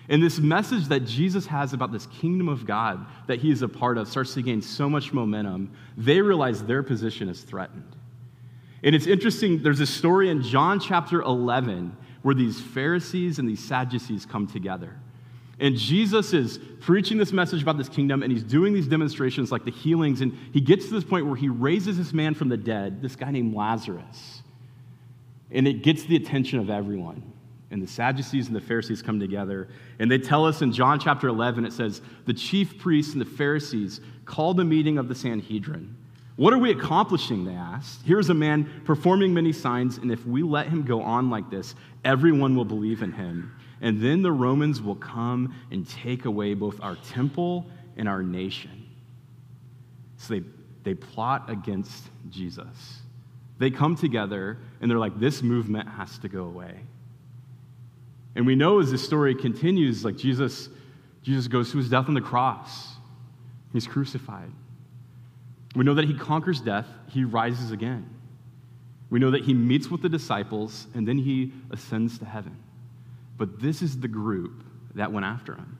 And 0.07 0.21
this 0.21 0.39
message 0.39 0.87
that 0.87 1.01
Jesus 1.01 1.45
has 1.47 1.73
about 1.73 1.91
this 1.91 2.07
kingdom 2.07 2.47
of 2.47 2.65
God 2.65 3.05
that 3.27 3.39
he 3.39 3.51
is 3.51 3.61
a 3.61 3.67
part 3.67 3.97
of 3.97 4.07
starts 4.07 4.33
to 4.35 4.41
gain 4.41 4.61
so 4.61 4.89
much 4.89 5.13
momentum, 5.13 5.71
they 5.97 6.19
realize 6.21 6.63
their 6.63 6.81
position 6.81 7.29
is 7.29 7.41
threatened. 7.41 7.95
And 8.83 8.95
it's 8.95 9.07
interesting, 9.07 9.61
there's 9.61 9.81
a 9.81 9.87
story 9.87 10.29
in 10.29 10.41
John 10.41 10.79
chapter 10.79 11.21
11 11.21 11.95
where 12.21 12.35
these 12.35 12.59
Pharisees 12.61 13.39
and 13.39 13.47
these 13.47 13.63
Sadducees 13.63 14.25
come 14.25 14.47
together. 14.47 14.95
And 15.59 15.75
Jesus 15.75 16.33
is 16.33 16.57
preaching 16.79 17.17
this 17.17 17.33
message 17.33 17.61
about 17.61 17.77
this 17.77 17.89
kingdom, 17.89 18.23
and 18.23 18.31
he's 18.31 18.43
doing 18.43 18.73
these 18.73 18.87
demonstrations 18.87 19.51
like 19.51 19.65
the 19.65 19.71
healings. 19.71 20.21
And 20.21 20.37
he 20.53 20.61
gets 20.61 20.85
to 20.85 20.91
this 20.91 21.03
point 21.03 21.25
where 21.25 21.35
he 21.35 21.49
raises 21.49 21.97
this 21.97 22.13
man 22.13 22.33
from 22.33 22.47
the 22.47 22.57
dead, 22.57 23.01
this 23.01 23.15
guy 23.15 23.31
named 23.31 23.53
Lazarus. 23.53 24.41
And 25.51 25.67
it 25.67 25.83
gets 25.83 26.03
the 26.03 26.15
attention 26.15 26.59
of 26.59 26.69
everyone. 26.69 27.33
And 27.71 27.81
the 27.81 27.87
Sadducees 27.87 28.47
and 28.47 28.55
the 28.55 28.61
Pharisees 28.61 29.01
come 29.01 29.19
together. 29.19 29.67
And 29.99 30.09
they 30.09 30.17
tell 30.17 30.45
us 30.45 30.61
in 30.61 30.71
John 30.71 30.99
chapter 30.99 31.27
11, 31.27 31.65
it 31.65 31.73
says, 31.73 32.01
The 32.25 32.33
chief 32.33 32.79
priests 32.79 33.13
and 33.13 33.21
the 33.21 33.25
Pharisees 33.25 33.99
called 34.25 34.59
a 34.59 34.63
meeting 34.63 34.97
of 34.97 35.07
the 35.07 35.15
Sanhedrin. 35.15 35.95
What 36.39 36.53
are 36.53 36.57
we 36.57 36.71
accomplishing? 36.71 37.43
They 37.43 37.53
asked. 37.53 37.99
Here's 38.05 38.29
a 38.29 38.33
man 38.33 38.83
performing 38.85 39.33
many 39.33 39.51
signs, 39.51 39.97
and 39.97 40.09
if 40.09 40.25
we 40.25 40.41
let 40.41 40.69
him 40.69 40.83
go 40.83 41.01
on 41.01 41.29
like 41.29 41.49
this, 41.49 41.75
everyone 42.05 42.55
will 42.55 42.63
believe 42.63 43.01
in 43.01 43.11
him. 43.11 43.53
And 43.81 43.99
then 43.99 44.21
the 44.21 44.31
Romans 44.31 44.81
will 44.81 44.95
come 44.95 45.53
and 45.69 45.85
take 45.85 46.23
away 46.23 46.53
both 46.53 46.79
our 46.79 46.95
temple 46.95 47.65
and 47.97 48.07
our 48.07 48.23
nation. 48.23 48.87
So 50.15 50.35
they, 50.35 50.43
they 50.83 50.93
plot 50.93 51.49
against 51.49 52.05
Jesus. 52.29 53.01
They 53.57 53.69
come 53.69 53.97
together 53.97 54.59
and 54.79 54.89
they're 54.89 54.97
like, 54.97 55.19
this 55.19 55.43
movement 55.43 55.89
has 55.89 56.19
to 56.19 56.29
go 56.29 56.45
away. 56.45 56.79
And 58.35 58.47
we 58.47 58.55
know 58.55 58.79
as 58.79 58.91
this 58.91 59.03
story 59.03 59.35
continues, 59.35 60.05
like 60.05 60.15
Jesus, 60.15 60.69
Jesus 61.21 61.49
goes 61.49 61.69
to 61.73 61.79
his 61.79 61.89
death 61.89 62.07
on 62.07 62.13
the 62.13 62.21
cross. 62.21 62.93
He's 63.73 63.87
crucified. 63.87 64.53
We 65.75 65.83
know 65.83 65.93
that 65.93 66.05
he 66.05 66.13
conquers 66.13 66.61
death, 66.61 66.87
he 67.07 67.23
rises 67.23 67.71
again. 67.71 68.09
We 69.09 69.19
know 69.19 69.31
that 69.31 69.43
he 69.43 69.53
meets 69.53 69.89
with 69.89 70.01
the 70.01 70.09
disciples 70.09 70.87
and 70.93 71.07
then 71.07 71.17
he 71.17 71.51
ascends 71.71 72.19
to 72.19 72.25
heaven. 72.25 72.57
But 73.37 73.59
this 73.59 73.81
is 73.81 73.99
the 73.99 74.07
group 74.07 74.63
that 74.95 75.11
went 75.11 75.25
after 75.25 75.55
him. 75.55 75.79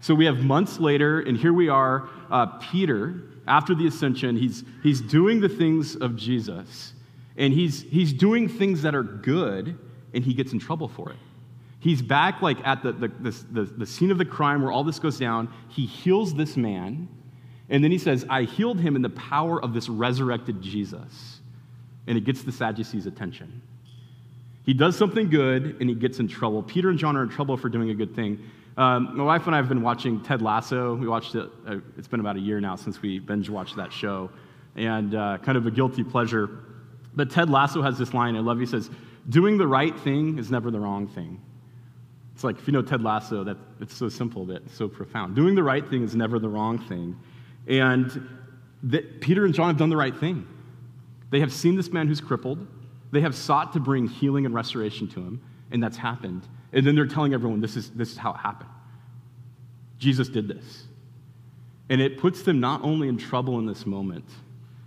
So 0.00 0.14
we 0.14 0.26
have 0.26 0.38
months 0.38 0.78
later, 0.78 1.20
and 1.20 1.36
here 1.36 1.52
we 1.52 1.68
are, 1.68 2.08
uh, 2.30 2.46
Peter, 2.58 3.22
after 3.46 3.74
the 3.74 3.86
ascension, 3.86 4.36
he's, 4.36 4.62
he's 4.82 5.00
doing 5.00 5.40
the 5.40 5.48
things 5.48 5.96
of 5.96 6.14
Jesus, 6.14 6.92
and 7.36 7.52
he's, 7.52 7.82
he's 7.82 8.12
doing 8.12 8.48
things 8.48 8.82
that 8.82 8.94
are 8.94 9.02
good, 9.02 9.76
and 10.14 10.24
he 10.24 10.34
gets 10.34 10.52
in 10.52 10.58
trouble 10.58 10.88
for 10.88 11.10
it. 11.10 11.16
He's 11.80 12.02
back 12.02 12.42
like 12.42 12.58
at 12.64 12.82
the, 12.82 12.92
the, 12.92 13.08
the, 13.50 13.62
the, 13.62 13.86
scene 13.86 14.10
of 14.10 14.18
the 14.18 14.24
crime 14.24 14.62
where 14.62 14.72
all 14.72 14.82
this 14.82 14.98
goes 14.98 15.18
down. 15.18 15.52
He 15.68 15.86
heals 15.86 16.34
this 16.34 16.56
man, 16.56 17.08
and 17.70 17.84
then 17.84 17.90
he 17.90 17.98
says, 17.98 18.24
I 18.28 18.42
healed 18.42 18.80
him 18.80 18.96
in 18.96 19.02
the 19.02 19.10
power 19.10 19.62
of 19.62 19.74
this 19.74 19.88
resurrected 19.88 20.62
Jesus. 20.62 21.40
And 22.06 22.16
it 22.16 22.24
gets 22.24 22.42
the 22.42 22.52
Sadducees' 22.52 23.06
attention. 23.06 23.60
He 24.64 24.74
does 24.74 24.96
something 24.96 25.28
good, 25.28 25.76
and 25.80 25.88
he 25.88 25.94
gets 25.94 26.18
in 26.18 26.28
trouble. 26.28 26.62
Peter 26.62 26.90
and 26.90 26.98
John 26.98 27.16
are 27.16 27.22
in 27.22 27.28
trouble 27.28 27.56
for 27.56 27.68
doing 27.68 27.90
a 27.90 27.94
good 27.94 28.14
thing. 28.14 28.38
Um, 28.76 29.16
my 29.16 29.24
wife 29.24 29.46
and 29.46 29.54
I 29.54 29.58
have 29.58 29.68
been 29.68 29.82
watching 29.82 30.22
Ted 30.22 30.40
Lasso. 30.40 30.94
We 30.94 31.08
watched 31.08 31.34
it, 31.34 31.50
uh, 31.66 31.78
it's 31.96 32.08
been 32.08 32.20
about 32.20 32.36
a 32.36 32.40
year 32.40 32.60
now 32.60 32.76
since 32.76 33.02
we 33.02 33.18
binge 33.18 33.50
watched 33.50 33.76
that 33.76 33.92
show, 33.92 34.30
and 34.76 35.14
uh, 35.14 35.38
kind 35.38 35.58
of 35.58 35.66
a 35.66 35.70
guilty 35.70 36.04
pleasure. 36.04 36.48
But 37.14 37.30
Ted 37.30 37.50
Lasso 37.50 37.82
has 37.82 37.98
this 37.98 38.14
line 38.14 38.36
I 38.36 38.40
love. 38.40 38.60
He 38.60 38.66
says, 38.66 38.90
Doing 39.28 39.58
the 39.58 39.66
right 39.66 39.98
thing 40.00 40.38
is 40.38 40.50
never 40.50 40.70
the 40.70 40.80
wrong 40.80 41.08
thing. 41.08 41.40
It's 42.34 42.44
like, 42.44 42.58
if 42.58 42.68
you 42.68 42.72
know 42.72 42.82
Ted 42.82 43.02
Lasso, 43.02 43.42
that, 43.44 43.56
it's 43.80 43.96
so 43.96 44.08
simple, 44.08 44.44
but 44.44 44.62
so 44.70 44.86
profound. 44.86 45.34
Doing 45.34 45.56
the 45.56 45.62
right 45.62 45.86
thing 45.88 46.04
is 46.04 46.14
never 46.14 46.38
the 46.38 46.48
wrong 46.48 46.78
thing. 46.78 47.18
And 47.68 48.28
Peter 49.20 49.44
and 49.44 49.54
John 49.54 49.68
have 49.68 49.76
done 49.76 49.90
the 49.90 49.96
right 49.96 50.16
thing. 50.16 50.46
They 51.30 51.40
have 51.40 51.52
seen 51.52 51.76
this 51.76 51.92
man 51.92 52.08
who's 52.08 52.20
crippled, 52.20 52.66
they 53.10 53.20
have 53.20 53.34
sought 53.34 53.72
to 53.74 53.80
bring 53.80 54.06
healing 54.06 54.46
and 54.46 54.54
restoration 54.54 55.08
to 55.08 55.20
him, 55.20 55.40
and 55.70 55.82
that's 55.82 55.96
happened. 55.96 56.46
And 56.72 56.86
then 56.86 56.94
they're 56.94 57.06
telling 57.06 57.34
everyone 57.34 57.60
this 57.60 57.76
is, 57.76 57.90
this 57.90 58.10
is 58.12 58.18
how 58.18 58.32
it 58.32 58.38
happened. 58.38 58.70
Jesus 59.98 60.28
did 60.28 60.48
this. 60.48 60.84
And 61.90 62.00
it 62.00 62.18
puts 62.18 62.42
them 62.42 62.60
not 62.60 62.82
only 62.82 63.08
in 63.08 63.16
trouble 63.16 63.58
in 63.58 63.66
this 63.66 63.86
moment, 63.86 64.26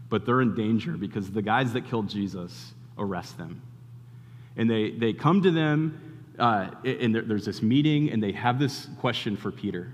but 0.09 0.25
they're 0.25 0.41
in 0.41 0.53
danger 0.55 0.91
because 0.91 1.31
the 1.31 1.41
guys 1.41 1.73
that 1.73 1.89
killed 1.89 2.09
Jesus 2.09 2.73
arrest 2.97 3.37
them. 3.37 3.61
And 4.55 4.69
they, 4.69 4.91
they 4.91 5.13
come 5.13 5.41
to 5.41 5.51
them 5.51 6.11
uh, 6.37 6.69
and 6.83 7.13
there, 7.13 7.21
there's 7.21 7.45
this 7.45 7.61
meeting, 7.61 8.11
and 8.11 8.21
they 8.21 8.31
have 8.31 8.57
this 8.57 8.87
question 8.99 9.37
for 9.37 9.51
Peter 9.51 9.93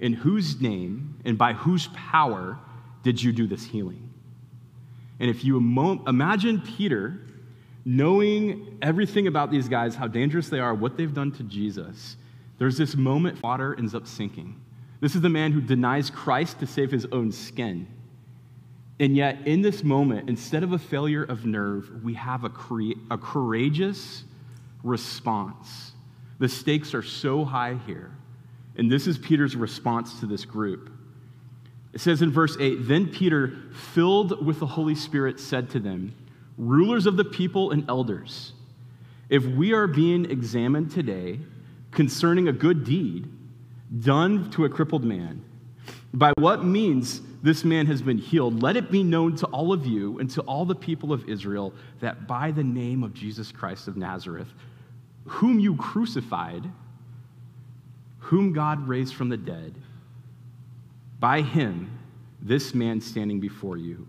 In 0.00 0.12
whose 0.12 0.60
name 0.60 1.20
and 1.24 1.38
by 1.38 1.52
whose 1.54 1.88
power 1.88 2.58
did 3.02 3.22
you 3.22 3.32
do 3.32 3.46
this 3.46 3.64
healing? 3.64 4.12
And 5.18 5.30
if 5.30 5.44
you 5.44 5.56
imagine 5.56 6.60
Peter 6.60 7.20
knowing 7.84 8.78
everything 8.82 9.28
about 9.28 9.50
these 9.50 9.68
guys, 9.68 9.94
how 9.94 10.08
dangerous 10.08 10.48
they 10.48 10.60
are, 10.60 10.74
what 10.74 10.96
they've 10.96 11.14
done 11.14 11.32
to 11.32 11.42
Jesus, 11.44 12.16
there's 12.58 12.76
this 12.76 12.96
moment 12.96 13.42
water 13.42 13.74
ends 13.78 13.94
up 13.94 14.06
sinking. 14.06 14.60
This 15.00 15.14
is 15.14 15.20
the 15.20 15.28
man 15.28 15.52
who 15.52 15.60
denies 15.60 16.10
Christ 16.10 16.58
to 16.60 16.66
save 16.66 16.90
his 16.90 17.06
own 17.12 17.30
skin. 17.30 17.86
And 18.98 19.14
yet, 19.14 19.46
in 19.46 19.60
this 19.60 19.84
moment, 19.84 20.28
instead 20.28 20.62
of 20.62 20.72
a 20.72 20.78
failure 20.78 21.22
of 21.22 21.44
nerve, 21.44 22.02
we 22.02 22.14
have 22.14 22.44
a, 22.44 22.48
cre- 22.48 22.92
a 23.10 23.18
courageous, 23.18 24.24
response. 24.82 25.92
The 26.38 26.48
stakes 26.48 26.94
are 26.94 27.02
so 27.02 27.44
high 27.44 27.78
here. 27.86 28.15
And 28.76 28.90
this 28.90 29.06
is 29.06 29.18
Peter's 29.18 29.56
response 29.56 30.20
to 30.20 30.26
this 30.26 30.44
group. 30.44 30.90
It 31.92 32.00
says 32.00 32.20
in 32.20 32.30
verse 32.30 32.56
8 32.60 32.86
Then 32.86 33.08
Peter, 33.08 33.54
filled 33.72 34.44
with 34.44 34.60
the 34.60 34.66
Holy 34.66 34.94
Spirit, 34.94 35.40
said 35.40 35.70
to 35.70 35.80
them, 35.80 36.14
Rulers 36.58 37.06
of 37.06 37.16
the 37.16 37.24
people 37.24 37.70
and 37.70 37.88
elders, 37.88 38.52
if 39.28 39.44
we 39.44 39.72
are 39.72 39.86
being 39.86 40.30
examined 40.30 40.90
today 40.90 41.40
concerning 41.90 42.48
a 42.48 42.52
good 42.52 42.84
deed 42.84 43.28
done 44.00 44.50
to 44.50 44.64
a 44.64 44.68
crippled 44.68 45.04
man, 45.04 45.42
by 46.12 46.32
what 46.38 46.64
means 46.64 47.20
this 47.42 47.64
man 47.64 47.86
has 47.86 48.02
been 48.02 48.18
healed, 48.18 48.62
let 48.62 48.76
it 48.76 48.90
be 48.90 49.02
known 49.02 49.36
to 49.36 49.46
all 49.46 49.72
of 49.72 49.86
you 49.86 50.18
and 50.18 50.30
to 50.30 50.40
all 50.42 50.64
the 50.64 50.74
people 50.74 51.12
of 51.12 51.28
Israel 51.28 51.72
that 52.00 52.26
by 52.26 52.50
the 52.50 52.64
name 52.64 53.02
of 53.02 53.14
Jesus 53.14 53.52
Christ 53.52 53.86
of 53.88 53.96
Nazareth, 53.96 54.48
whom 55.24 55.58
you 55.58 55.76
crucified, 55.76 56.64
whom 58.26 58.52
God 58.52 58.88
raised 58.88 59.14
from 59.14 59.28
the 59.28 59.36
dead, 59.36 59.74
by 61.20 61.42
him, 61.42 61.96
this 62.42 62.74
man 62.74 63.00
standing 63.00 63.38
before 63.38 63.76
you 63.76 64.08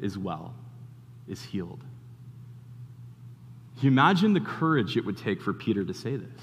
is 0.00 0.16
well, 0.16 0.54
is 1.28 1.42
healed. 1.42 1.84
You 3.80 3.90
imagine 3.90 4.32
the 4.32 4.40
courage 4.40 4.96
it 4.96 5.04
would 5.04 5.18
take 5.18 5.42
for 5.42 5.52
Peter 5.52 5.84
to 5.84 5.92
say 5.92 6.16
this. 6.16 6.40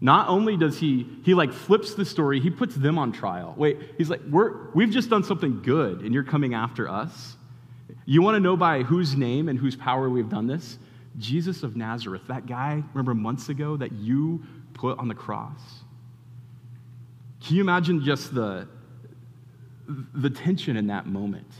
Not 0.00 0.28
only 0.28 0.56
does 0.56 0.78
he, 0.78 1.08
he 1.24 1.34
like 1.34 1.52
flips 1.52 1.94
the 1.94 2.04
story, 2.04 2.38
he 2.38 2.50
puts 2.50 2.76
them 2.76 2.96
on 2.96 3.10
trial. 3.10 3.52
Wait, 3.56 3.78
he's 3.98 4.08
like, 4.08 4.20
We're, 4.30 4.70
we've 4.74 4.90
just 4.90 5.10
done 5.10 5.24
something 5.24 5.60
good 5.62 6.02
and 6.02 6.14
you're 6.14 6.22
coming 6.22 6.54
after 6.54 6.88
us. 6.88 7.36
You 8.04 8.22
want 8.22 8.36
to 8.36 8.40
know 8.40 8.56
by 8.56 8.84
whose 8.84 9.16
name 9.16 9.48
and 9.48 9.58
whose 9.58 9.74
power 9.74 10.08
we've 10.08 10.28
done 10.28 10.46
this? 10.46 10.78
Jesus 11.18 11.62
of 11.62 11.76
Nazareth, 11.76 12.22
that 12.28 12.46
guy, 12.46 12.82
remember 12.92 13.14
months 13.14 13.48
ago 13.48 13.76
that 13.76 13.90
you 13.92 14.44
put 14.76 14.98
on 14.98 15.08
the 15.08 15.14
cross? 15.14 15.60
Can 17.44 17.56
you 17.56 17.62
imagine 17.62 18.04
just 18.04 18.34
the, 18.34 18.68
the 20.14 20.30
tension 20.30 20.76
in 20.76 20.88
that 20.88 21.06
moment? 21.06 21.50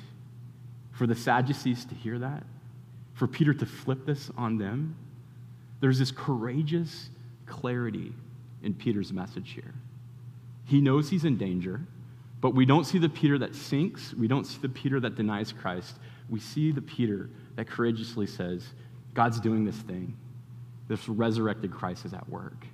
For 0.93 1.07
the 1.07 1.15
Sadducees 1.15 1.85
to 1.87 1.95
hear 1.95 2.19
that? 2.19 2.43
For 3.15 3.27
Peter 3.27 3.55
to 3.55 3.67
flip 3.67 4.07
this 4.07 4.31
on 4.37 4.59
them? 4.59 4.97
There's 5.81 5.99
this 5.99 6.11
courageous 6.11 7.11
clarity 7.45 8.13
in 8.63 8.75
Peter's 8.75 9.13
message 9.13 9.53
here. 9.53 9.75
He 10.65 10.81
knows 10.81 11.09
he's 11.09 11.25
in 11.25 11.37
danger, 11.37 11.81
but 12.41 12.55
we 12.55 12.67
don't 12.67 12.85
see 12.85 12.99
the 12.99 13.09
Peter 13.09 13.39
that 13.39 13.55
sinks. 13.55 14.15
We 14.15 14.27
don't 14.27 14.45
see 14.45 14.59
the 14.61 14.69
Peter 14.69 14.99
that 15.01 15.15
denies 15.15 15.53
Christ. 15.53 15.99
We 16.29 16.41
see 16.41 16.73
the 16.73 16.83
Peter 16.83 17.31
that 17.55 17.69
courageously 17.69 18.27
says, 18.27 18.67
God's 19.15 19.39
doing 19.39 19.65
this 19.65 19.77
thing. 19.77 20.17
This 20.89 21.09
resurrected 21.09 21.73
Christ 21.73 22.05
is 22.05 22.15
at 22.15 22.29
work. 22.29 22.67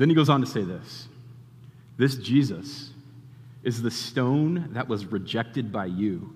Then 0.00 0.08
he 0.08 0.14
goes 0.14 0.30
on 0.30 0.40
to 0.40 0.46
say 0.46 0.62
this 0.62 1.08
This 1.98 2.16
Jesus 2.16 2.88
is 3.62 3.82
the 3.82 3.90
stone 3.90 4.70
that 4.72 4.88
was 4.88 5.04
rejected 5.04 5.70
by 5.70 5.84
you, 5.84 6.32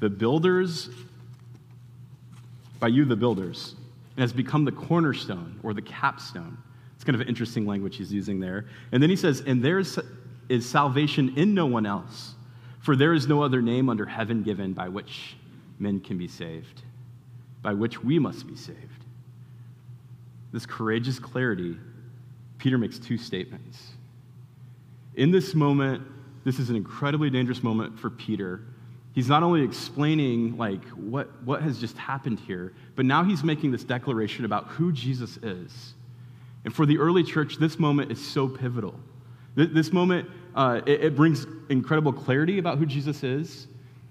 the 0.00 0.08
builders, 0.08 0.88
by 2.80 2.88
you, 2.88 3.04
the 3.04 3.14
builders, 3.14 3.74
and 4.16 4.22
has 4.22 4.32
become 4.32 4.64
the 4.64 4.72
cornerstone 4.72 5.60
or 5.62 5.74
the 5.74 5.82
capstone. 5.82 6.56
It's 6.94 7.04
kind 7.04 7.20
of 7.20 7.28
interesting 7.28 7.66
language 7.66 7.98
he's 7.98 8.10
using 8.10 8.40
there. 8.40 8.64
And 8.90 9.02
then 9.02 9.10
he 9.10 9.16
says, 9.16 9.42
And 9.46 9.62
there 9.62 9.80
is, 9.80 10.00
is 10.48 10.66
salvation 10.66 11.34
in 11.36 11.52
no 11.52 11.66
one 11.66 11.84
else, 11.84 12.32
for 12.80 12.96
there 12.96 13.12
is 13.12 13.28
no 13.28 13.42
other 13.42 13.60
name 13.60 13.90
under 13.90 14.06
heaven 14.06 14.42
given 14.42 14.72
by 14.72 14.88
which 14.88 15.36
men 15.78 16.00
can 16.00 16.16
be 16.16 16.26
saved, 16.26 16.80
by 17.60 17.74
which 17.74 18.02
we 18.02 18.18
must 18.18 18.46
be 18.46 18.56
saved. 18.56 19.04
This 20.54 20.64
courageous 20.64 21.18
clarity, 21.18 21.76
Peter 22.64 22.78
makes 22.78 22.98
two 22.98 23.18
statements. 23.18 23.90
In 25.16 25.30
this 25.30 25.54
moment, 25.54 26.02
this 26.44 26.58
is 26.58 26.70
an 26.70 26.76
incredibly 26.76 27.28
dangerous 27.28 27.62
moment 27.62 27.98
for 27.98 28.08
Peter. 28.08 28.62
He's 29.12 29.28
not 29.28 29.42
only 29.42 29.62
explaining 29.62 30.56
like 30.56 30.82
what, 30.92 31.42
what 31.42 31.60
has 31.60 31.78
just 31.78 31.98
happened 31.98 32.40
here, 32.40 32.72
but 32.96 33.04
now 33.04 33.22
he's 33.22 33.44
making 33.44 33.70
this 33.70 33.84
declaration 33.84 34.46
about 34.46 34.68
who 34.68 34.92
Jesus 34.92 35.36
is. 35.42 35.92
And 36.64 36.74
for 36.74 36.86
the 36.86 36.96
early 36.96 37.22
church, 37.22 37.58
this 37.58 37.78
moment 37.78 38.10
is 38.10 38.26
so 38.26 38.48
pivotal. 38.48 38.98
This 39.56 39.92
moment, 39.92 40.30
uh, 40.54 40.80
it, 40.86 41.04
it 41.04 41.16
brings 41.16 41.46
incredible 41.68 42.14
clarity 42.14 42.56
about 42.56 42.78
who 42.78 42.86
Jesus 42.86 43.22
is, 43.22 43.66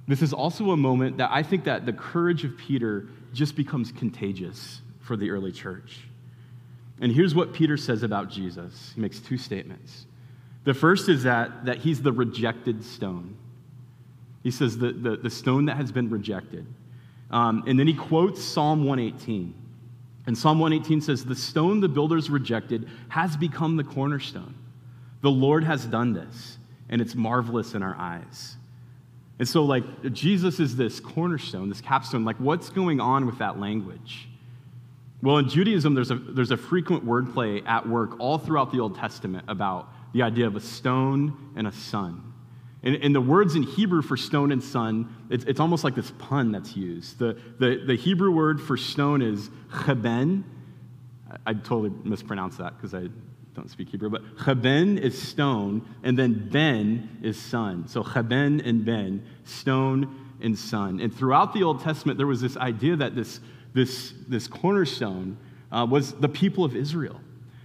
this 0.07 0.21
is 0.21 0.31
also 0.31 0.69
a 0.69 0.77
moment 0.77 1.17
that 1.17 1.31
I 1.31 1.41
think 1.41 1.63
that 1.63 1.87
the 1.87 1.93
courage 1.93 2.43
of 2.43 2.55
Peter 2.55 3.07
just 3.33 3.55
becomes 3.55 3.91
contagious 3.91 4.81
for 4.99 5.17
the 5.17 5.31
early 5.31 5.51
church. 5.51 6.01
And 6.99 7.11
here's 7.11 7.33
what 7.35 7.53
Peter 7.53 7.77
says 7.77 8.03
about 8.03 8.29
Jesus. 8.29 8.91
He 8.95 9.01
makes 9.01 9.19
two 9.19 9.37
statements. 9.37 10.05
The 10.63 10.73
first 10.73 11.09
is 11.09 11.23
that, 11.23 11.65
that 11.65 11.79
he's 11.79 12.01
the 12.01 12.11
rejected 12.11 12.83
stone. 12.83 13.35
He 14.43 14.51
says 14.51 14.77
the, 14.77 14.91
the, 14.91 15.17
the 15.17 15.29
stone 15.29 15.65
that 15.65 15.77
has 15.77 15.91
been 15.91 16.09
rejected. 16.09 16.65
Um, 17.31 17.63
and 17.67 17.79
then 17.79 17.87
he 17.87 17.93
quotes 17.93 18.43
Psalm 18.43 18.85
118. 18.85 19.53
And 20.25 20.37
Psalm 20.37 20.59
118 20.59 21.01
says, 21.01 21.25
The 21.25 21.35
stone 21.35 21.81
the 21.81 21.89
builders 21.89 22.29
rejected 22.29 22.87
has 23.09 23.35
become 23.35 23.75
the 23.75 23.83
cornerstone. 23.83 24.55
The 25.21 25.31
Lord 25.31 25.63
has 25.63 25.85
done 25.85 26.13
this, 26.13 26.57
and 26.89 27.01
it's 27.01 27.15
marvelous 27.15 27.73
in 27.73 27.83
our 27.83 27.95
eyes. 27.97 28.55
And 29.39 29.47
so, 29.47 29.63
like, 29.63 30.13
Jesus 30.13 30.59
is 30.59 30.75
this 30.75 30.99
cornerstone, 30.99 31.69
this 31.69 31.81
capstone. 31.81 32.23
Like, 32.23 32.37
what's 32.37 32.69
going 32.69 32.99
on 32.99 33.25
with 33.25 33.39
that 33.39 33.59
language? 33.59 34.29
Well, 35.23 35.37
in 35.37 35.47
Judaism, 35.47 35.93
there's 35.93 36.11
a, 36.11 36.15
there's 36.15 36.51
a 36.51 36.57
frequent 36.57 37.05
wordplay 37.05 37.65
at 37.65 37.87
work 37.87 38.19
all 38.19 38.37
throughout 38.37 38.73
the 38.73 38.81
Old 38.81 38.97
Testament 38.97 39.45
about 39.47 39.87
the 40.11 40.21
idea 40.21 40.45
of 40.45 40.57
a 40.57 40.59
stone 40.59 41.53
and 41.55 41.65
a 41.65 41.71
son. 41.71 42.33
And, 42.83 42.97
and 42.97 43.15
the 43.15 43.21
words 43.21 43.55
in 43.55 43.63
Hebrew 43.63 44.01
for 44.01 44.17
stone 44.17 44.51
and 44.51 44.61
son, 44.61 45.15
it's, 45.29 45.45
it's 45.45 45.61
almost 45.61 45.85
like 45.85 45.95
this 45.95 46.11
pun 46.19 46.51
that's 46.51 46.75
used. 46.75 47.19
The, 47.19 47.39
the, 47.57 47.85
the 47.87 47.95
Hebrew 47.95 48.31
word 48.31 48.59
for 48.61 48.75
stone 48.75 49.21
is 49.21 49.49
cheben. 49.71 50.43
I, 51.31 51.51
I 51.51 51.53
totally 51.53 51.93
mispronounced 52.03 52.57
that 52.57 52.75
because 52.75 52.93
I 52.93 53.07
don't 53.55 53.71
speak 53.71 53.87
Hebrew, 53.87 54.09
but 54.09 54.23
cheben 54.39 54.99
is 54.99 55.19
stone, 55.19 55.87
and 56.03 56.19
then 56.19 56.49
ben 56.49 57.19
is 57.23 57.39
son. 57.39 57.87
So 57.87 58.03
cheben 58.03 58.67
and 58.67 58.83
ben, 58.83 59.25
stone 59.45 60.33
and 60.41 60.59
son. 60.59 60.99
And 60.99 61.15
throughout 61.15 61.53
the 61.53 61.63
Old 61.63 61.79
Testament, 61.79 62.17
there 62.17 62.27
was 62.27 62.41
this 62.41 62.57
idea 62.57 62.97
that 62.97 63.15
this, 63.15 63.39
this, 63.73 64.13
this 64.27 64.47
cornerstone 64.47 65.37
uh, 65.71 65.85
was 65.89 66.13
the 66.13 66.29
people 66.29 66.63
of 66.63 66.75
Israel. 66.75 67.19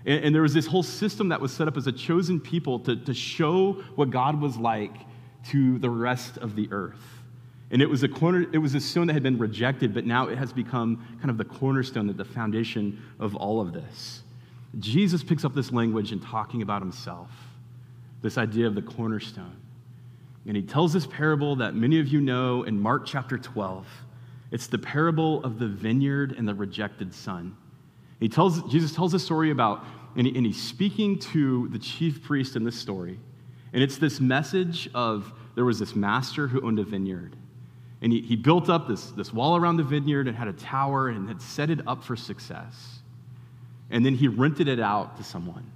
And, 0.06 0.24
and, 0.24 0.34
there 0.34 0.42
was 0.42 0.54
this 0.54 0.66
whole 0.66 0.82
system 0.82 1.28
that 1.28 1.40
was 1.40 1.52
set 1.52 1.68
up 1.68 1.76
as 1.76 1.86
a 1.86 1.92
chosen 1.92 2.40
people 2.40 2.78
to, 2.80 2.96
to 2.96 3.12
show 3.12 3.74
what 3.94 4.10
God 4.10 4.40
was 4.40 4.56
like 4.56 4.94
to 5.48 5.78
the 5.78 5.90
rest 5.90 6.38
of 6.38 6.56
the 6.56 6.68
earth. 6.72 7.02
And 7.70 7.82
it 7.82 7.86
was 7.90 8.02
a 8.02 8.08
corner, 8.08 8.46
it 8.52 8.58
was 8.58 8.74
a 8.74 8.80
stone 8.80 9.08
that 9.08 9.12
had 9.12 9.22
been 9.22 9.38
rejected, 9.38 9.92
but 9.92 10.06
now 10.06 10.28
it 10.28 10.38
has 10.38 10.52
become 10.52 11.06
kind 11.18 11.30
of 11.30 11.36
the 11.36 11.44
cornerstone, 11.44 12.06
that 12.06 12.16
the 12.16 12.24
foundation 12.24 13.02
of 13.18 13.36
all 13.36 13.60
of 13.60 13.72
this. 13.72 14.22
Jesus 14.78 15.22
picks 15.22 15.44
up 15.44 15.54
this 15.54 15.72
language 15.72 16.12
in 16.12 16.20
talking 16.20 16.62
about 16.62 16.80
himself, 16.80 17.30
this 18.22 18.38
idea 18.38 18.66
of 18.66 18.74
the 18.74 18.82
cornerstone. 18.82 19.56
And 20.46 20.56
he 20.56 20.62
tells 20.62 20.94
this 20.94 21.06
parable 21.06 21.56
that 21.56 21.74
many 21.74 22.00
of 22.00 22.08
you 22.08 22.22
know 22.22 22.62
in 22.62 22.80
Mark 22.80 23.04
chapter 23.04 23.36
12. 23.36 23.86
It's 24.50 24.67
the 24.67 24.78
parable 24.78 25.45
of 25.45 25.59
the 25.59 25.67
vineyard 25.67 26.35
and 26.37 26.49
the 26.49 26.55
rejected 26.55 27.14
son. 27.14 27.57
He 28.21 28.28
tells, 28.28 28.62
Jesus 28.71 28.95
tells 28.95 29.14
a 29.14 29.19
story 29.19 29.50
about, 29.50 29.85
and, 30.17 30.26
he, 30.26 30.37
and 30.37 30.47
he's 30.47 30.61
speaking 30.61 31.19
to 31.19 31.69
the 31.69 31.78
chief 31.78 32.23
priest 32.23 32.57
in 32.57 32.64
this 32.64 32.76
story. 32.76 33.19
And 33.73 33.83
it's 33.83 33.99
this 33.99 34.21
message 34.21 34.88
of 34.95 35.33
there 35.55 35.64
was 35.64 35.78
this 35.78 35.95
master 35.95 36.49
who 36.49 36.67
owned 36.67 36.78
a 36.78 36.85
vineyard. 36.85 37.37
And 38.00 38.12
he, 38.12 38.21
he 38.21 38.37
built 38.37 38.71
up 38.71 38.88
this, 38.88 39.11
this 39.11 39.33
wall 39.33 39.57
around 39.57 39.76
the 39.76 39.83
vineyard 39.83 40.28
and 40.28 40.37
had 40.37 40.49
a 40.49 40.52
tower 40.52 41.09
and 41.09 41.28
had 41.28 41.43
set 41.43 41.69
it 41.69 41.81
up 41.87 42.02
for 42.02 42.17
success. 42.17 43.00
And 43.90 44.05
then 44.05 44.14
he 44.14 44.28
rented 44.28 44.69
it 44.69 44.81
out 44.81 45.17
to 45.17 45.25
someone. 45.25 45.71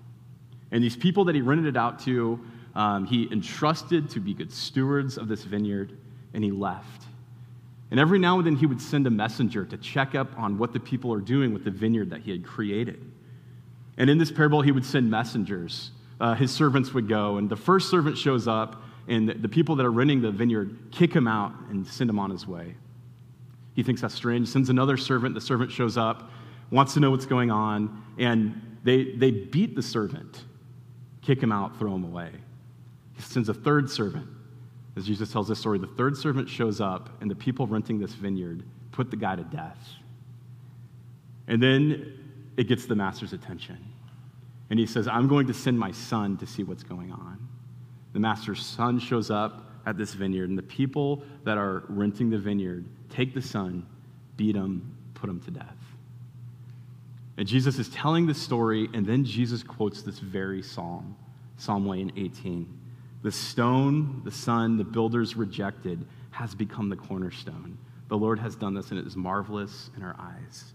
And 0.71 0.83
these 0.83 0.97
people 0.97 1.25
that 1.27 1.35
he 1.35 1.43
rented 1.43 1.67
it 1.67 1.77
out 1.77 1.99
to, 2.05 2.41
um, 2.75 3.05
he 3.05 3.31
entrusted 3.31 4.09
to 4.11 4.21
be 4.21 4.35
good 4.35 4.53
stewards 4.53 5.19
of 5.19 5.29
this 5.29 5.45
vineyard, 5.45 5.97
and 6.33 6.43
he 6.43 6.51
left. 6.51 7.03
And 7.93 8.01
every 8.01 8.19
now 8.19 8.39
and 8.39 8.47
then 8.47 8.57
he 8.57 8.65
would 8.65 8.81
send 8.81 9.07
a 9.07 9.11
messenger 9.11 9.67
to 9.67 9.77
check 9.77 10.15
up 10.15 10.39
on 10.39 10.57
what 10.57 10.73
the 10.73 10.81
people 10.81 11.13
are 11.13 11.21
doing 11.21 11.53
with 11.53 11.63
the 11.63 11.71
vineyard 11.71 12.09
that 12.09 12.23
he 12.23 12.31
had 12.31 12.43
created. 12.43 13.13
And 13.99 14.09
in 14.09 14.17
this 14.17 14.33
parable, 14.33 14.63
he 14.63 14.73
would 14.73 14.87
send 14.87 15.11
messengers. 15.11 15.91
Uh, 16.19 16.33
his 16.33 16.51
servants 16.51 16.95
would 16.95 17.07
go, 17.07 17.37
and 17.37 17.51
the 17.51 17.57
first 17.57 17.91
servant 17.91 18.17
shows 18.17 18.49
up, 18.49 18.83
and 19.09 19.29
the 19.29 19.49
people 19.49 19.77
that 19.77 19.85
are 19.85 19.91
renting 19.93 20.23
the 20.23 20.31
vineyard 20.31 20.75
kick 20.91 21.13
him 21.13 21.29
out 21.29 21.53
and 21.69 21.87
send 21.87 22.09
him 22.09 22.19
on 22.19 22.31
his 22.31 22.47
way. 22.47 22.77
He 23.75 23.83
thinks 23.83 24.01
that's 24.01 24.15
strange, 24.15 24.49
sends 24.49 24.71
another 24.71 24.97
servant. 24.97 25.35
The 25.35 25.43
servant 25.43 25.71
shows 25.71 25.99
up, 25.99 26.31
wants 26.71 26.95
to 26.95 27.01
know 27.01 27.11
what's 27.11 27.27
going 27.27 27.51
on, 27.51 28.03
and 28.17 28.79
they, 28.85 29.13
they 29.13 29.31
beat 29.31 29.77
the 29.77 29.83
servant, 29.83 30.45
kick 31.21 31.43
him 31.43 31.53
out, 31.53 31.79
throw 31.79 31.95
him 31.95 32.05
away. 32.05 32.31
He 33.17 33.21
sends 33.21 33.51
a 33.51 33.55
third 33.55 33.91
servant. 33.91 34.29
As 34.97 35.07
Jesus 35.07 35.33
tells 35.33 35.49
this 35.49 35.59
story, 35.59 35.79
the 35.79 35.87
third 35.87 36.17
servant 36.17 36.49
shows 36.49 36.81
up, 36.81 37.09
and 37.21 37.31
the 37.31 37.35
people 37.35 37.67
renting 37.67 37.99
this 37.99 38.13
vineyard 38.13 38.63
put 38.91 39.11
the 39.11 39.17
guy 39.17 39.37
to 39.37 39.45
death. 39.45 39.79
And 41.49 41.63
then 41.63 42.19
it 42.57 42.65
gets 42.69 42.87
the 42.87 42.95
master's 42.95 43.33
attention. 43.33 43.79
And 44.71 44.79
he 44.79 44.87
says, 44.87 45.09
I'm 45.09 45.29
going 45.29 45.47
to 45.47 45.55
send 45.55 45.79
my 45.79 45.93
son 45.93 46.37
to 46.39 46.47
see 46.47 46.63
what's 46.63 46.83
going 46.83 47.11
on. 47.13 47.49
The 48.13 48.21
master's 48.21 48.65
son 48.65 48.99
shows 48.99 49.31
up 49.31 49.71
at 49.87 49.97
this 49.97 50.13
vineyard, 50.15 50.51
and 50.51 50.59
the 50.59 50.63
people 50.63 51.23
that 51.45 51.59
are 51.59 51.85
renting 51.89 52.31
the 52.31 52.39
vineyard 52.39 52.85
take 53.09 53.35
the 53.35 53.43
son, 53.43 53.87
beat 54.37 54.55
him, 54.55 54.97
put 55.15 55.29
him 55.29 55.41
to 55.41 55.51
death. 55.51 55.77
And 57.39 57.49
Jesus 57.49 57.79
is 57.79 57.89
telling 57.89 58.27
the 58.27 58.35
story, 58.35 58.89
and 58.93 59.07
then 59.07 59.25
Jesus 59.25 59.63
quotes 59.63 60.03
this 60.03 60.19
very 60.19 60.63
psalm, 60.63 61.17
Psalm 61.57 61.85
118. 61.87 62.82
The 63.23 63.33
stone, 63.33 64.23
the 64.25 64.31
son, 64.31 64.77
the 64.77 64.85
builders 64.85 65.37
rejected, 65.37 66.05
has 66.31 66.55
become 66.55 66.89
the 66.89 66.97
cornerstone. 66.97 67.79
The 68.09 68.17
Lord 68.19 68.39
has 68.41 68.57
done 68.57 68.75
this, 68.75 68.91
and 68.91 68.99
it 68.99 69.07
is 69.07 69.17
marvelous 69.17 69.91
in 69.97 70.03
our 70.03 70.17
eyes. 70.19 70.73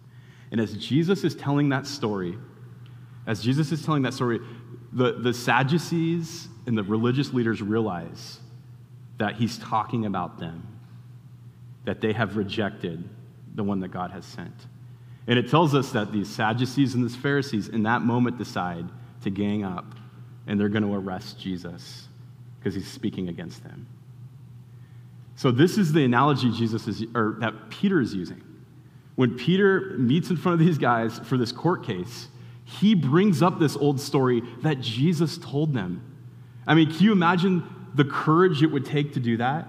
And 0.52 0.62
as 0.62 0.74
Jesus 0.74 1.24
is 1.24 1.36
telling 1.36 1.70
that 1.70 1.86
story, 1.86 2.38
as 3.26 3.42
Jesus 3.42 3.72
is 3.72 3.86
telling 3.86 4.04
that 4.04 4.14
story, 4.14 4.40
the, 4.94 5.14
the 5.14 5.34
Sadducees 5.34 6.48
and 6.66 6.78
the 6.78 6.84
religious 6.84 7.34
leaders 7.34 7.62
realize 7.62 8.40
that 9.18 9.36
he's 9.36 9.58
talking 9.58 10.06
about 10.06 10.40
them, 10.40 10.66
that 11.84 12.00
they 12.00 12.14
have 12.14 12.38
rejected 12.38 13.08
the 13.56 13.64
one 13.64 13.82
that 13.82 13.90
God 13.90 14.12
has 14.12 14.26
sent. 14.26 14.54
And 15.28 15.38
it 15.38 15.50
tells 15.50 15.76
us 15.76 15.92
that 15.92 16.14
these 16.14 16.30
Sadducees 16.30 16.96
and 16.96 17.04
these 17.04 17.16
Pharisees 17.16 17.68
in 17.68 17.84
that 17.84 18.02
moment 18.02 18.38
decide 18.38 18.86
to 19.24 19.30
gang 19.30 19.66
up 19.66 19.96
and 20.46 20.58
they're 20.58 20.70
going 20.70 20.84
to 20.84 20.96
arrest 20.96 21.40
Jesus 21.40 22.07
because 22.60 22.76
he's 22.76 22.88
speaking 22.88 23.30
against 23.30 23.64
them. 23.64 23.88
So 25.36 25.52
this 25.52 25.78
is 25.78 25.94
the 25.94 26.04
analogy 26.04 26.52
Jesus 26.52 26.88
is 26.88 27.06
or 27.14 27.38
that 27.40 27.70
Peter 27.70 28.02
is 28.02 28.14
using. 28.14 28.42
When 29.16 29.38
Peter 29.38 29.96
meets 29.98 30.30
in 30.30 30.38
front 30.38 30.60
of 30.60 30.66
these 30.66 30.78
guys 30.78 31.20
for 31.20 31.38
this 31.38 31.52
court 31.52 31.86
case, 31.86 32.28
he 32.66 32.96
brings 32.96 33.42
up 33.42 33.60
this 33.60 33.78
old 33.78 34.00
story 34.00 34.42
that 34.62 34.82
Jesus 34.82 35.38
told 35.38 35.74
them. 35.74 36.02
I 36.66 36.76
mean, 36.76 36.92
can 36.92 37.04
you 37.04 37.12
imagine 37.12 37.64
the 37.96 38.04
courage 38.04 38.62
it 38.62 38.68
would 38.68 38.86
take 38.86 39.14
to 39.14 39.20
do 39.20 39.38
that? 39.38 39.68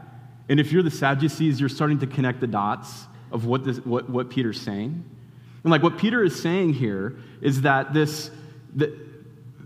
And 0.48 0.58
if 0.58 0.72
you're 0.72 0.82
the 0.82 0.90
Sadducees, 0.90 1.60
you're 1.60 1.68
starting 1.68 1.98
to 2.00 2.06
connect 2.06 2.40
the 2.40 2.46
dots 2.46 3.06
of 3.30 3.44
what, 3.44 3.64
this, 3.64 3.78
what, 3.78 4.08
what 4.08 4.30
Peter's 4.30 4.60
saying. 4.60 5.04
And 5.62 5.70
like 5.70 5.82
what 5.82 5.98
Peter 5.98 6.24
is 6.24 6.40
saying 6.40 6.74
here 6.74 7.18
is 7.40 7.62
that 7.62 7.92
this, 7.92 8.30
the, 8.74 8.98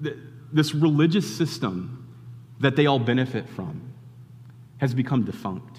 the, 0.01 0.19
this 0.53 0.75
religious 0.75 1.37
system 1.37 2.02
that 2.63 2.77
they 2.77 2.87
all 2.87 2.99
benefit 2.99 3.49
from 3.49 3.93
has 4.79 4.95
become 4.95 5.25
defunct. 5.25 5.79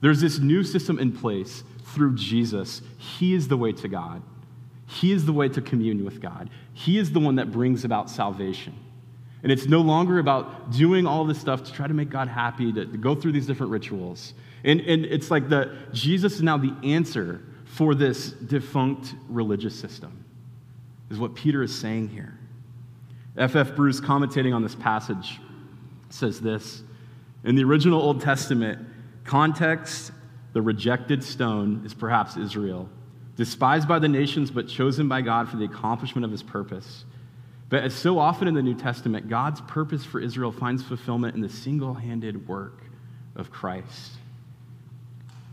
There's 0.00 0.20
this 0.20 0.38
new 0.38 0.62
system 0.62 0.98
in 0.98 1.12
place 1.12 1.62
through 1.84 2.16
Jesus. 2.16 2.82
He 2.98 3.34
is 3.34 3.48
the 3.48 3.56
way 3.56 3.72
to 3.72 3.88
God. 3.88 4.22
He 4.86 5.12
is 5.12 5.26
the 5.26 5.32
way 5.32 5.48
to 5.48 5.60
commune 5.60 6.04
with 6.04 6.20
God. 6.20 6.50
He 6.72 6.98
is 6.98 7.12
the 7.12 7.20
one 7.20 7.36
that 7.36 7.50
brings 7.50 7.84
about 7.84 8.08
salvation. 8.08 8.74
And 9.42 9.52
it's 9.52 9.66
no 9.66 9.80
longer 9.80 10.18
about 10.18 10.70
doing 10.72 11.06
all 11.06 11.24
this 11.24 11.40
stuff 11.40 11.62
to 11.64 11.72
try 11.72 11.86
to 11.86 11.94
make 11.94 12.08
God 12.08 12.28
happy, 12.28 12.72
to, 12.72 12.86
to 12.86 12.98
go 12.98 13.14
through 13.14 13.32
these 13.32 13.46
different 13.46 13.72
rituals. 13.72 14.34
And, 14.64 14.80
and 14.80 15.04
it's 15.04 15.30
like 15.30 15.48
that 15.50 15.92
Jesus 15.92 16.34
is 16.34 16.42
now 16.42 16.56
the 16.56 16.74
answer 16.82 17.42
for 17.64 17.94
this 17.94 18.30
defunct 18.30 19.14
religious 19.28 19.78
system, 19.78 20.24
is 21.10 21.18
what 21.18 21.34
Peter 21.34 21.62
is 21.62 21.76
saying 21.76 22.08
here. 22.08 22.38
F.F. 23.36 23.76
Bruce, 23.76 24.00
commentating 24.00 24.54
on 24.54 24.62
this 24.62 24.74
passage, 24.74 25.40
says 26.10 26.40
this 26.40 26.82
In 27.44 27.54
the 27.54 27.64
original 27.64 28.00
Old 28.00 28.20
Testament 28.20 28.86
context, 29.24 30.12
the 30.52 30.62
rejected 30.62 31.22
stone 31.22 31.82
is 31.84 31.94
perhaps 31.94 32.36
Israel, 32.36 32.88
despised 33.36 33.88
by 33.88 33.98
the 33.98 34.08
nations 34.08 34.50
but 34.50 34.68
chosen 34.68 35.08
by 35.08 35.20
God 35.20 35.48
for 35.48 35.56
the 35.56 35.64
accomplishment 35.64 36.24
of 36.24 36.30
his 36.30 36.42
purpose. 36.42 37.04
But 37.68 37.82
as 37.82 37.94
so 37.94 38.18
often 38.18 38.46
in 38.46 38.54
the 38.54 38.62
New 38.62 38.76
Testament, 38.76 39.28
God's 39.28 39.60
purpose 39.62 40.04
for 40.04 40.20
Israel 40.20 40.52
finds 40.52 40.82
fulfillment 40.84 41.34
in 41.34 41.40
the 41.40 41.48
single 41.48 41.94
handed 41.94 42.46
work 42.46 42.84
of 43.34 43.50
Christ. 43.50 44.12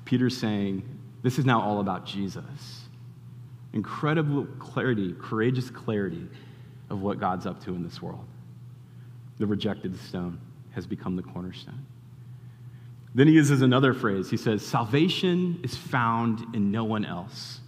Peter's 0.05 0.37
saying, 0.37 0.83
this 1.23 1.39
is 1.39 1.45
now 1.45 1.61
all 1.61 1.79
about 1.79 2.05
Jesus. 2.05 2.81
Incredible 3.71 4.45
clarity, 4.59 5.15
courageous 5.19 5.69
clarity 5.69 6.27
of 6.89 7.01
what 7.01 7.19
God's 7.19 7.47
up 7.47 7.63
to 7.63 7.73
in 7.73 7.81
this 7.81 8.01
world. 8.01 8.25
The 9.39 9.47
rejected 9.47 9.99
stone 9.99 10.39
has 10.71 10.85
become 10.85 11.15
the 11.15 11.23
cornerstone. 11.23 11.85
Then 13.15 13.27
he 13.27 13.33
uses 13.33 13.61
another 13.61 13.93
phrase. 13.93 14.29
He 14.29 14.37
says, 14.37 14.65
Salvation 14.65 15.59
is 15.63 15.75
found 15.75 16.55
in 16.55 16.71
no 16.71 16.83
one 16.83 17.05
else. 17.05 17.59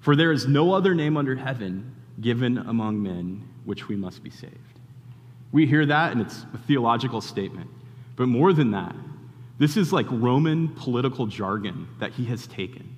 For 0.00 0.16
there 0.16 0.32
is 0.32 0.48
no 0.48 0.72
other 0.72 0.94
name 0.94 1.16
under 1.16 1.36
heaven 1.36 1.94
given 2.20 2.58
among 2.58 3.02
men 3.02 3.48
which 3.64 3.88
we 3.88 3.96
must 3.96 4.22
be 4.22 4.30
saved. 4.30 4.56
We 5.52 5.66
hear 5.66 5.84
that, 5.86 6.12
and 6.12 6.20
it's 6.20 6.46
a 6.54 6.58
theological 6.58 7.20
statement. 7.20 7.70
But 8.16 8.28
more 8.28 8.52
than 8.52 8.70
that, 8.70 8.96
this 9.58 9.76
is 9.76 9.92
like 9.92 10.06
Roman 10.10 10.68
political 10.68 11.26
jargon 11.26 11.86
that 12.00 12.12
he 12.12 12.24
has 12.26 12.46
taken. 12.46 12.91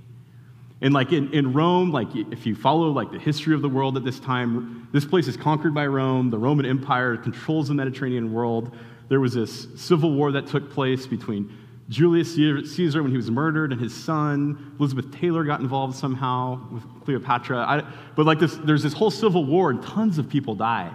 And 0.84 0.92
like 0.92 1.12
in, 1.12 1.32
in 1.32 1.54
Rome, 1.54 1.92
like 1.92 2.08
if 2.14 2.44
you 2.44 2.54
follow 2.54 2.90
like 2.90 3.10
the 3.10 3.18
history 3.18 3.54
of 3.54 3.62
the 3.62 3.68
world 3.70 3.96
at 3.96 4.04
this 4.04 4.20
time, 4.20 4.86
this 4.92 5.06
place 5.06 5.26
is 5.26 5.34
conquered 5.34 5.72
by 5.72 5.86
Rome. 5.86 6.28
The 6.28 6.38
Roman 6.38 6.66
Empire 6.66 7.16
controls 7.16 7.68
the 7.68 7.74
Mediterranean 7.74 8.34
world. 8.34 8.76
There 9.08 9.18
was 9.18 9.32
this 9.32 9.66
civil 9.76 10.12
war 10.12 10.30
that 10.32 10.46
took 10.46 10.70
place 10.70 11.06
between 11.06 11.50
Julius 11.88 12.34
Caesar 12.34 13.02
when 13.02 13.10
he 13.10 13.16
was 13.16 13.30
murdered 13.30 13.72
and 13.72 13.80
his 13.80 13.94
son. 13.94 14.76
Elizabeth 14.78 15.10
Taylor 15.10 15.42
got 15.42 15.60
involved 15.60 15.96
somehow 15.96 16.60
with 16.70 16.82
Cleopatra. 17.06 17.60
I, 17.60 17.90
but 18.14 18.26
like 18.26 18.38
this, 18.38 18.54
there's 18.56 18.82
this 18.82 18.92
whole 18.92 19.10
civil 19.10 19.46
war 19.46 19.70
and 19.70 19.82
tons 19.82 20.18
of 20.18 20.28
people 20.28 20.54
die. 20.54 20.92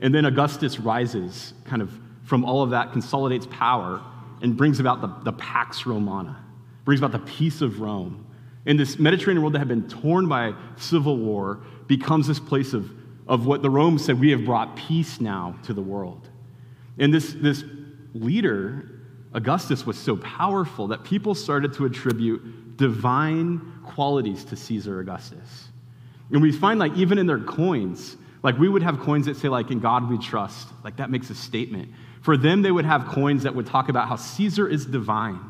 And 0.00 0.12
then 0.12 0.24
Augustus 0.24 0.80
rises 0.80 1.54
kind 1.64 1.82
of 1.82 1.96
from 2.24 2.44
all 2.44 2.64
of 2.64 2.70
that 2.70 2.90
consolidates 2.90 3.46
power 3.48 4.02
and 4.42 4.56
brings 4.56 4.80
about 4.80 5.00
the, 5.00 5.30
the 5.30 5.36
Pax 5.38 5.86
Romana, 5.86 6.44
brings 6.84 7.00
about 7.00 7.12
the 7.12 7.30
peace 7.30 7.60
of 7.60 7.80
Rome. 7.80 8.23
And 8.66 8.78
this 8.78 8.98
Mediterranean 8.98 9.42
world 9.42 9.54
that 9.54 9.58
had 9.58 9.68
been 9.68 9.88
torn 9.88 10.26
by 10.26 10.54
civil 10.76 11.16
war 11.18 11.60
becomes 11.86 12.26
this 12.26 12.40
place 12.40 12.72
of, 12.72 12.90
of 13.28 13.46
what 13.46 13.62
the 13.62 13.70
Romans 13.70 14.04
said, 14.04 14.18
we 14.18 14.30
have 14.30 14.44
brought 14.44 14.76
peace 14.76 15.20
now 15.20 15.56
to 15.64 15.74
the 15.74 15.82
world. 15.82 16.28
And 16.98 17.12
this, 17.12 17.34
this 17.34 17.64
leader, 18.14 19.02
Augustus, 19.32 19.84
was 19.84 19.98
so 19.98 20.16
powerful 20.16 20.88
that 20.88 21.04
people 21.04 21.34
started 21.34 21.74
to 21.74 21.84
attribute 21.84 22.76
divine 22.76 23.80
qualities 23.84 24.44
to 24.46 24.56
Caesar 24.56 25.00
Augustus. 25.00 25.68
And 26.30 26.40
we 26.40 26.52
find, 26.52 26.80
like, 26.80 26.94
even 26.94 27.18
in 27.18 27.26
their 27.26 27.40
coins, 27.40 28.16
like, 28.42 28.58
we 28.58 28.68
would 28.68 28.82
have 28.82 28.98
coins 29.00 29.26
that 29.26 29.36
say, 29.36 29.48
like, 29.48 29.70
in 29.70 29.80
God 29.80 30.08
we 30.08 30.18
trust. 30.18 30.68
Like, 30.82 30.96
that 30.96 31.10
makes 31.10 31.30
a 31.30 31.34
statement. 31.34 31.90
For 32.22 32.36
them, 32.36 32.62
they 32.62 32.70
would 32.70 32.86
have 32.86 33.06
coins 33.06 33.42
that 33.42 33.54
would 33.54 33.66
talk 33.66 33.88
about 33.90 34.08
how 34.08 34.16
Caesar 34.16 34.66
is 34.66 34.86
divine. 34.86 35.40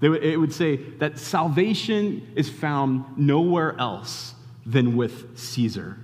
It 0.00 0.38
would 0.38 0.52
say 0.52 0.76
that 0.76 1.18
salvation 1.18 2.32
is 2.36 2.48
found 2.48 3.18
nowhere 3.18 3.76
else 3.78 4.34
than 4.64 4.96
with 4.96 5.36
Caesar. 5.38 5.98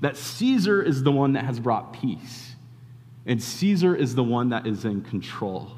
That 0.00 0.16
Caesar 0.16 0.82
is 0.82 1.04
the 1.04 1.12
one 1.12 1.34
that 1.34 1.44
has 1.44 1.60
brought 1.60 1.92
peace, 1.92 2.56
and 3.24 3.40
Caesar 3.40 3.94
is 3.94 4.16
the 4.16 4.24
one 4.24 4.48
that 4.48 4.66
is 4.66 4.84
in 4.84 5.02
control. 5.02 5.70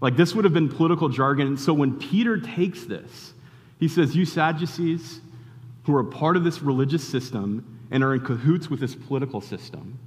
Like, 0.00 0.16
this 0.16 0.34
would 0.34 0.44
have 0.44 0.52
been 0.52 0.68
political 0.68 1.08
jargon. 1.08 1.56
So 1.56 1.72
when 1.72 1.98
Peter 1.98 2.38
takes 2.38 2.84
this, 2.84 3.32
he 3.78 3.88
says, 3.88 4.16
You 4.16 4.24
Sadducees, 4.24 5.20
who 5.84 5.94
are 5.94 6.00
a 6.00 6.04
part 6.04 6.36
of 6.36 6.44
this 6.44 6.60
religious 6.60 7.06
system 7.06 7.80
and 7.90 8.02
are 8.02 8.14
in 8.14 8.20
cahoots 8.20 8.68
with 8.68 8.80
this 8.80 8.94
political 8.94 9.40
system, 9.40 9.98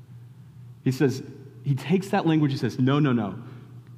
he 0.84 0.92
says, 0.92 1.24
he 1.64 1.76
takes 1.76 2.10
that 2.10 2.26
language 2.26 2.52
he 2.52 2.58
says, 2.58 2.80
no, 2.80 3.00
no, 3.00 3.14
no. 3.14 3.36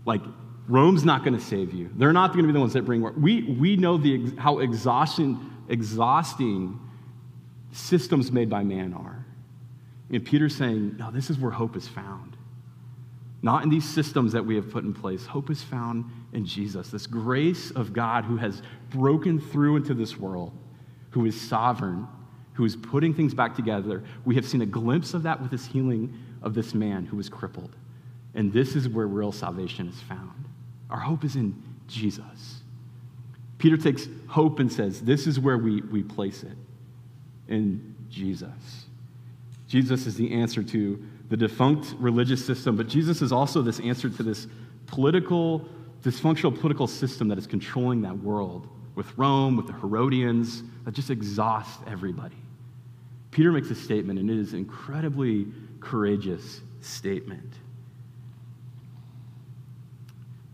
Like, 0.06 0.22
Rome's 0.68 1.04
not 1.04 1.24
going 1.24 1.38
to 1.38 1.44
save 1.44 1.74
you. 1.74 1.90
They're 1.96 2.14
not 2.14 2.34
going 2.34 2.44
to 2.44 2.48
be 2.48 2.54
the 2.54 2.60
ones 2.60 2.74
that 2.74 2.86
bring. 2.86 3.22
We, 3.22 3.44
we 3.44 3.76
know 3.76 3.98
the, 3.98 4.34
how 4.38 4.60
exhausting, 4.60 5.40
exhausting 5.68 6.80
systems 7.72 8.32
made 8.32 8.50
by 8.50 8.64
man 8.64 8.94
are. 8.94 9.26
And 10.10 10.26
Peter's 10.26 10.56
saying, 10.56 10.98
no, 10.98 11.12
this 11.12 11.30
is 11.30 11.38
where 11.38 11.52
hope 11.52 11.76
is 11.76 11.88
found. 11.88 12.38
Not 13.42 13.64
in 13.64 13.70
these 13.70 13.88
systems 13.88 14.34
that 14.34 14.46
we 14.46 14.56
have 14.56 14.70
put 14.70 14.84
in 14.84 14.94
place. 14.94 15.26
Hope 15.26 15.50
is 15.50 15.64
found 15.64 16.06
in 16.34 16.46
Jesus, 16.46 16.90
this 16.90 17.08
grace 17.08 17.72
of 17.72 17.92
God 17.92 18.24
who 18.26 18.38
has 18.38 18.62
broken 18.92 19.40
through 19.40 19.78
into 19.78 19.94
this 19.94 20.18
world, 20.18 20.52
who 21.10 21.26
is 21.26 21.40
sovereign, 21.40 22.08
who 22.54 22.66
is 22.66 22.76
putting 22.76 23.14
things 23.14 23.34
back 23.34 23.56
together. 23.56 24.04
We 24.26 24.36
have 24.36 24.46
seen 24.46 24.62
a 24.62 24.66
glimpse 24.66 25.14
of 25.14 25.24
that 25.24 25.42
with 25.42 25.50
this 25.50 25.66
healing 25.66 26.14
of 26.44 26.54
this 26.54 26.74
man 26.74 27.06
who 27.06 27.18
was 27.18 27.30
crippled. 27.30 27.76
And 28.36 28.54
this 28.54 28.76
is 28.76 28.88
where 28.88 29.08
real 29.08 29.32
salvation 29.32 29.88
is 29.88 30.00
found. 30.02 30.46
Our 30.92 31.00
hope 31.00 31.24
is 31.24 31.36
in 31.36 31.62
Jesus. 31.88 32.62
Peter 33.58 33.78
takes 33.78 34.08
hope 34.28 34.60
and 34.60 34.72
says, 34.72 35.02
This 35.02 35.26
is 35.28 35.40
where 35.40 35.58
we, 35.58 35.82
we 35.82 36.04
place 36.04 36.44
it 36.44 36.58
in 37.48 37.96
Jesus. 38.10 38.86
Jesus 39.68 40.06
is 40.06 40.16
the 40.16 40.34
answer 40.34 40.64
to 40.64 41.02
the 41.30 41.38
defunct 41.38 41.96
religious 41.98 42.46
system, 42.46 42.76
but 42.76 42.88
Jesus 42.88 43.22
is 43.22 43.32
also 43.32 43.62
this 43.62 43.80
answer 43.80 44.10
to 44.10 44.24
this 44.24 44.48
political, 44.86 45.66
dysfunctional 46.02 46.60
political 46.60 46.88
system 46.88 47.30
that 47.30 47.38
is 47.38 47.48
controlling 47.48 48.02
that 48.02 48.18
world 48.18 48.68
with 48.96 49.18
Rome, 49.18 49.56
with 49.56 49.68
the 49.68 49.74
Herodians, 49.74 50.64
that 50.84 50.94
just 50.94 51.10
exhausts 51.10 51.78
everybody. 51.88 52.36
Peter 53.32 53.52
makes 53.54 53.70
a 53.70 53.76
statement, 53.76 54.20
and 54.20 54.30
it 54.30 54.38
is 54.38 54.52
an 54.52 54.60
incredibly 54.60 55.48
courageous 55.80 56.62
statement. 56.82 57.54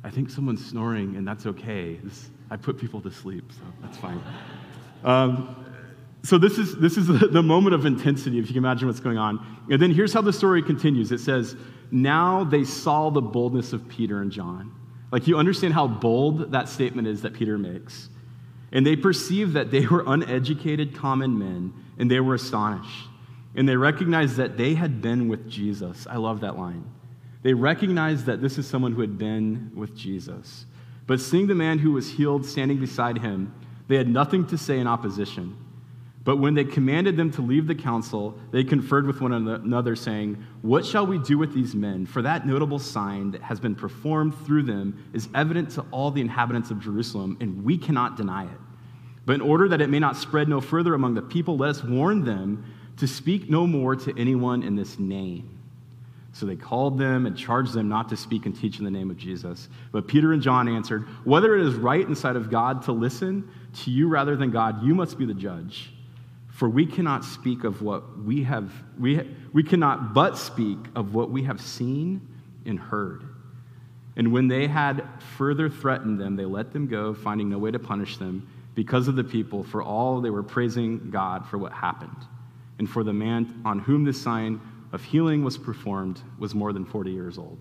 I 0.08 0.10
think 0.10 0.30
someone's 0.30 0.66
snoring, 0.66 1.18
and 1.18 1.28
that's 1.28 1.46
okay. 1.46 2.00
This, 2.02 2.30
I 2.50 2.56
put 2.56 2.80
people 2.80 3.02
to 3.02 3.12
sleep, 3.12 3.52
so 3.52 3.62
that's 3.82 3.98
fine. 3.98 4.22
Um, 5.04 5.66
so 6.24 6.38
this 6.38 6.58
is 6.58 6.78
this 6.78 6.98
is 6.98 7.08
the, 7.08 7.28
the 7.32 7.44
moment 7.44 7.76
of 7.76 7.86
intensity, 7.86 8.40
if 8.40 8.48
you 8.48 8.54
can 8.54 8.64
imagine 8.64 8.88
what's 8.88 9.02
going 9.02 9.18
on. 9.18 9.46
And 9.70 9.82
then 9.82 9.92
here's 9.92 10.14
how 10.14 10.22
the 10.22 10.32
story 10.32 10.64
continues. 10.64 11.12
It 11.12 11.20
says, 11.20 11.58
"Now 11.92 12.46
they 12.46 12.64
saw 12.64 13.10
the 13.10 13.22
boldness 13.22 13.74
of 13.74 13.88
Peter 13.90 14.22
and 14.22 14.32
John." 14.32 14.74
Like 15.12 15.28
you 15.28 15.38
understand 15.38 15.74
how 15.74 15.88
bold 15.88 16.54
that 16.54 16.70
statement 16.70 17.08
is 17.08 17.22
that 17.24 17.34
Peter 17.34 17.58
makes. 17.58 18.10
And 18.72 18.86
they 18.86 18.96
perceived 18.96 19.54
that 19.54 19.72
they 19.72 19.86
were 19.86 20.04
uneducated 20.08 20.96
common 20.96 21.38
men, 21.38 21.74
and 21.98 22.10
they 22.10 22.20
were 22.22 22.36
astonished 22.36 23.08
and 23.58 23.68
they 23.68 23.76
recognized 23.76 24.38
that 24.38 24.56
they 24.56 24.76
had 24.76 25.02
been 25.02 25.28
with 25.28 25.50
Jesus. 25.50 26.06
I 26.08 26.18
love 26.18 26.42
that 26.42 26.58
line. 26.58 26.86
They 27.44 27.54
recognized 27.54 28.26
that 28.26 28.42
this 28.42 28.58
is 28.58 28.68
someone 28.68 28.94
who 28.94 29.02
had 29.02 29.18
been 29.18 29.72
with 29.76 29.96
Jesus. 29.96 30.66
But 31.06 31.22
seeing 31.22 31.48
the 31.48 31.56
man 31.56 31.80
who 31.80 31.94
was 31.94 32.10
healed 32.10 32.46
standing 32.46 32.80
beside 32.80 33.20
him, 33.20 33.54
they 33.88 33.96
had 33.96 34.10
nothing 34.10 34.46
to 34.48 34.58
say 34.58 34.80
in 34.80 34.88
opposition. 34.88 35.56
But 36.28 36.40
when 36.40 36.56
they 36.56 36.66
commanded 36.66 37.16
them 37.16 37.32
to 37.32 37.42
leave 37.42 37.68
the 37.68 37.76
council, 37.76 38.38
they 38.52 38.66
conferred 38.66 39.08
with 39.08 39.22
one 39.22 39.32
another, 39.32 39.96
saying, 39.96 40.44
What 40.62 40.86
shall 40.86 41.08
we 41.08 41.20
do 41.20 41.38
with 41.38 41.54
these 41.54 41.74
men? 41.74 42.06
For 42.06 42.22
that 42.22 42.46
notable 42.46 42.80
sign 42.80 43.32
that 43.32 43.42
has 43.42 43.62
been 43.62 43.76
performed 43.76 44.36
through 44.46 44.64
them 44.64 45.10
is 45.14 45.30
evident 45.34 45.70
to 45.72 45.86
all 45.90 46.12
the 46.12 46.20
inhabitants 46.20 46.70
of 46.70 46.82
Jerusalem, 46.82 47.38
and 47.40 47.64
we 47.64 47.78
cannot 47.78 48.18
deny 48.18 48.44
it. 48.44 48.60
But 49.26 49.36
in 49.36 49.42
order 49.42 49.70
that 49.70 49.80
it 49.80 49.90
may 49.90 50.00
not 50.00 50.18
spread 50.18 50.50
no 50.50 50.60
further 50.60 50.94
among 50.94 51.14
the 51.14 51.22
people, 51.22 51.56
let 51.56 51.70
us 51.70 51.84
warn 51.84 52.26
them 52.26 52.66
to 52.98 53.08
speak 53.08 53.50
no 53.50 53.66
more 53.66 53.96
to 53.96 54.20
anyone 54.20 54.64
in 54.64 54.76
this 54.76 55.00
name. 55.00 55.57
So 56.38 56.46
they 56.46 56.56
called 56.56 57.00
them 57.00 57.26
and 57.26 57.36
charged 57.36 57.74
them 57.74 57.90
not 57.90 58.10
to 58.10 58.18
speak 58.18 58.46
and 58.46 58.56
teach 58.56 58.78
in 58.78 58.86
the 58.86 58.92
name 58.92 59.10
of 59.10 59.18
Jesus. 59.18 59.70
But 59.92 60.08
Peter 60.08 60.34
and 60.34 60.42
John 60.42 60.68
answered, 60.68 61.08
Whether 61.24 61.58
it 61.58 61.66
is 61.66 61.74
right 61.74 62.08
inside 62.08 62.36
of 62.36 62.52
God 62.52 62.84
to 62.84 62.92
listen 62.92 63.50
to 63.86 63.90
you 63.90 64.08
rather 64.08 64.36
than 64.36 64.52
God, 64.52 64.84
you 64.84 64.94
must 64.94 65.18
be 65.18 65.26
the 65.26 65.34
judge. 65.34 65.92
For 66.50 66.70
we 66.70 66.86
cannot 66.86 67.26
speak 67.26 67.64
of 67.64 67.82
what 67.82 68.20
we 68.20 68.44
have, 68.44 68.72
we, 69.00 69.28
we 69.52 69.64
cannot 69.64 70.14
but 70.14 70.38
speak 70.38 70.78
of 70.96 71.16
what 71.16 71.32
we 71.32 71.42
have 71.44 71.60
seen 71.60 72.22
and 72.68 72.80
heard. 72.80 73.24
And 74.16 74.32
when 74.32 74.48
they 74.48 74.68
had 74.68 75.08
further 75.38 75.72
threatened 75.72 76.20
them, 76.20 76.36
they 76.36 76.46
let 76.46 76.72
them 76.72 76.86
go, 76.86 77.16
finding 77.16 77.50
no 77.50 77.58
way 77.58 77.72
to 77.72 77.80
punish 77.80 78.18
them 78.18 78.48
because 78.76 79.08
of 79.08 79.16
the 79.16 79.24
people, 79.24 79.64
for 79.64 79.82
all 79.82 80.22
they 80.22 80.30
were 80.30 80.44
praising 80.44 81.10
God 81.10 81.48
for 81.48 81.58
what 81.58 81.74
happened 81.74 82.28
and 82.78 82.88
for 82.88 83.04
the 83.04 83.14
man 83.14 83.60
on 83.66 83.80
whom 83.80 84.04
this 84.04 84.22
sign 84.22 84.62
of 84.92 85.04
healing 85.04 85.44
was 85.44 85.58
performed 85.58 86.22
was 86.40 86.56
more 86.56 86.74
than 86.74 86.86
40 86.86 87.12
years 87.12 87.38
old. 87.38 87.58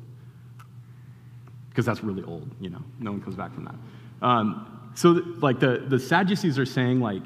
Because 1.71 1.85
that's 1.85 2.03
really 2.03 2.23
old, 2.23 2.49
you 2.61 2.71
know, 2.71 2.83
no 3.01 3.13
one 3.13 3.21
comes 3.21 3.37
back 3.37 3.55
from 3.55 3.65
that. 3.65 3.75
Um, 4.23 4.91
so, 4.95 5.21
like, 5.41 5.61
the, 5.61 5.85
the 5.87 5.99
Sadducees 5.99 6.59
are 6.59 6.65
saying, 6.65 7.01
like, 7.01 7.23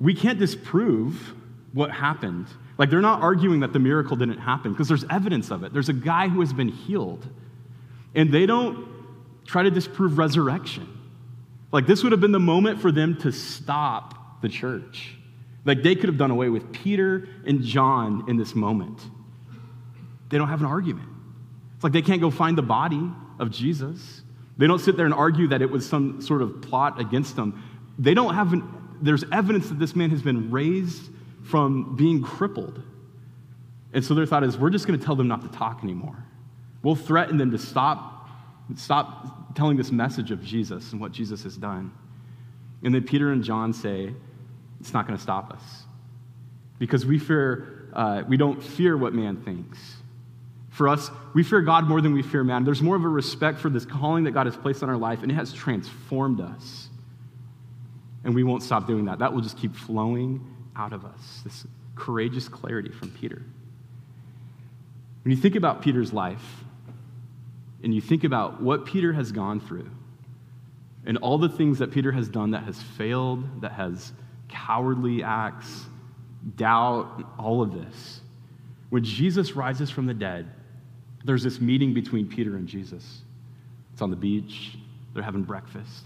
we 0.00 0.14
can't 0.14 0.38
disprove 0.38 1.34
what 1.72 1.90
happened. 1.90 2.46
Like, 2.78 2.88
they're 2.88 3.02
not 3.02 3.20
arguing 3.20 3.60
that 3.60 3.74
the 3.74 3.78
miracle 3.78 4.16
didn't 4.16 4.38
happen 4.38 4.72
because 4.72 4.88
there's 4.88 5.04
evidence 5.10 5.50
of 5.50 5.64
it. 5.64 5.72
There's 5.72 5.90
a 5.90 5.94
guy 5.94 6.28
who 6.28 6.40
has 6.40 6.52
been 6.52 6.68
healed. 6.68 7.26
And 8.14 8.32
they 8.32 8.46
don't 8.46 8.88
try 9.44 9.62
to 9.62 9.70
disprove 9.70 10.16
resurrection. 10.16 10.88
Like, 11.72 11.86
this 11.86 12.02
would 12.02 12.12
have 12.12 12.22
been 12.22 12.32
the 12.32 12.40
moment 12.40 12.80
for 12.80 12.90
them 12.90 13.18
to 13.18 13.32
stop 13.32 14.40
the 14.40 14.48
church. 14.48 15.17
Like 15.68 15.82
they 15.82 15.94
could 15.94 16.08
have 16.08 16.16
done 16.16 16.30
away 16.30 16.48
with 16.48 16.72
Peter 16.72 17.28
and 17.46 17.62
John 17.62 18.24
in 18.26 18.38
this 18.38 18.54
moment. 18.54 19.02
They 20.30 20.38
don't 20.38 20.48
have 20.48 20.60
an 20.60 20.66
argument. 20.66 21.10
It's 21.74 21.84
like 21.84 21.92
they 21.92 22.00
can't 22.00 22.22
go 22.22 22.30
find 22.30 22.56
the 22.56 22.62
body 22.62 23.12
of 23.38 23.50
Jesus. 23.50 24.22
They 24.56 24.66
don't 24.66 24.78
sit 24.78 24.96
there 24.96 25.04
and 25.04 25.12
argue 25.12 25.46
that 25.48 25.60
it 25.60 25.70
was 25.70 25.86
some 25.86 26.22
sort 26.22 26.40
of 26.40 26.62
plot 26.62 26.98
against 26.98 27.36
them. 27.36 27.62
They 27.98 28.14
don't 28.14 28.34
have 28.34 28.54
an, 28.54 28.66
there's 29.02 29.24
evidence 29.30 29.68
that 29.68 29.78
this 29.78 29.94
man 29.94 30.08
has 30.08 30.22
been 30.22 30.50
raised 30.50 31.10
from 31.44 31.96
being 31.96 32.22
crippled. 32.22 32.82
And 33.92 34.02
so 34.02 34.14
their 34.14 34.24
thought 34.24 34.44
is, 34.44 34.56
we're 34.56 34.70
just 34.70 34.86
going 34.86 34.98
to 34.98 35.04
tell 35.04 35.16
them 35.16 35.28
not 35.28 35.42
to 35.42 35.48
talk 35.48 35.80
anymore. 35.84 36.16
We'll 36.82 36.96
threaten 36.96 37.36
them 37.36 37.50
to 37.50 37.58
stop, 37.58 38.30
stop 38.76 39.54
telling 39.54 39.76
this 39.76 39.92
message 39.92 40.30
of 40.30 40.42
Jesus 40.42 40.92
and 40.92 41.00
what 41.00 41.12
Jesus 41.12 41.42
has 41.42 41.58
done. 41.58 41.92
And 42.82 42.94
then 42.94 43.02
Peter 43.02 43.32
and 43.32 43.44
John 43.44 43.74
say, 43.74 44.14
it's 44.80 44.92
not 44.92 45.06
going 45.06 45.16
to 45.16 45.22
stop 45.22 45.52
us. 45.52 45.62
Because 46.78 47.04
we 47.04 47.18
fear, 47.18 47.88
uh, 47.92 48.22
we 48.28 48.36
don't 48.36 48.62
fear 48.62 48.96
what 48.96 49.12
man 49.12 49.36
thinks. 49.36 49.78
For 50.70 50.88
us, 50.88 51.10
we 51.34 51.42
fear 51.42 51.60
God 51.60 51.88
more 51.88 52.00
than 52.00 52.12
we 52.12 52.22
fear 52.22 52.44
man. 52.44 52.64
There's 52.64 52.82
more 52.82 52.94
of 52.94 53.04
a 53.04 53.08
respect 53.08 53.58
for 53.58 53.68
this 53.68 53.84
calling 53.84 54.24
that 54.24 54.30
God 54.30 54.46
has 54.46 54.56
placed 54.56 54.82
on 54.82 54.88
our 54.88 54.96
life, 54.96 55.22
and 55.22 55.32
it 55.32 55.34
has 55.34 55.52
transformed 55.52 56.40
us. 56.40 56.88
And 58.22 58.34
we 58.34 58.44
won't 58.44 58.62
stop 58.62 58.86
doing 58.86 59.06
that. 59.06 59.18
That 59.18 59.32
will 59.32 59.40
just 59.40 59.58
keep 59.58 59.74
flowing 59.74 60.54
out 60.76 60.92
of 60.92 61.04
us. 61.04 61.40
This 61.42 61.66
courageous 61.96 62.48
clarity 62.48 62.90
from 62.90 63.10
Peter. 63.10 63.42
When 65.24 65.32
you 65.32 65.36
think 65.36 65.56
about 65.56 65.82
Peter's 65.82 66.12
life, 66.12 66.64
and 67.82 67.94
you 67.94 68.00
think 68.00 68.24
about 68.24 68.62
what 68.62 68.84
Peter 68.86 69.12
has 69.12 69.32
gone 69.32 69.60
through, 69.60 69.90
and 71.04 71.16
all 71.18 71.38
the 71.38 71.48
things 71.48 71.78
that 71.78 71.90
Peter 71.90 72.12
has 72.12 72.28
done 72.28 72.52
that 72.52 72.64
has 72.64 72.80
failed, 72.80 73.62
that 73.62 73.72
has 73.72 74.12
cowardly 74.48 75.22
acts, 75.22 75.84
doubt, 76.56 77.24
all 77.38 77.62
of 77.62 77.72
this. 77.72 78.20
When 78.90 79.04
Jesus 79.04 79.52
rises 79.52 79.90
from 79.90 80.06
the 80.06 80.14
dead, 80.14 80.46
there's 81.24 81.42
this 81.42 81.60
meeting 81.60 81.92
between 81.92 82.26
Peter 82.26 82.56
and 82.56 82.66
Jesus. 82.66 83.22
It's 83.92 84.02
on 84.02 84.10
the 84.10 84.16
beach, 84.16 84.78
they're 85.14 85.22
having 85.22 85.42
breakfast. 85.42 86.04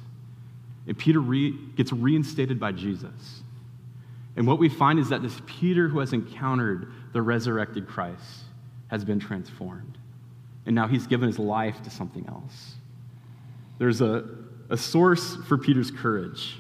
And 0.86 0.98
Peter 0.98 1.20
re- 1.20 1.56
gets 1.76 1.92
reinstated 1.92 2.58
by 2.58 2.72
Jesus. 2.72 3.42
And 4.36 4.46
what 4.46 4.58
we 4.58 4.68
find 4.68 4.98
is 4.98 5.10
that 5.10 5.22
this 5.22 5.40
Peter 5.46 5.88
who 5.88 6.00
has 6.00 6.12
encountered 6.12 6.90
the 7.12 7.22
resurrected 7.22 7.86
Christ 7.86 8.44
has 8.88 9.04
been 9.04 9.20
transformed. 9.20 9.98
And 10.66 10.74
now 10.74 10.86
he's 10.88 11.06
given 11.06 11.26
his 11.26 11.38
life 11.38 11.82
to 11.82 11.90
something 11.90 12.26
else. 12.28 12.74
There's 13.78 14.00
a, 14.00 14.24
a 14.70 14.76
source 14.76 15.36
for 15.48 15.58
Peter's 15.58 15.90
courage, 15.90 16.56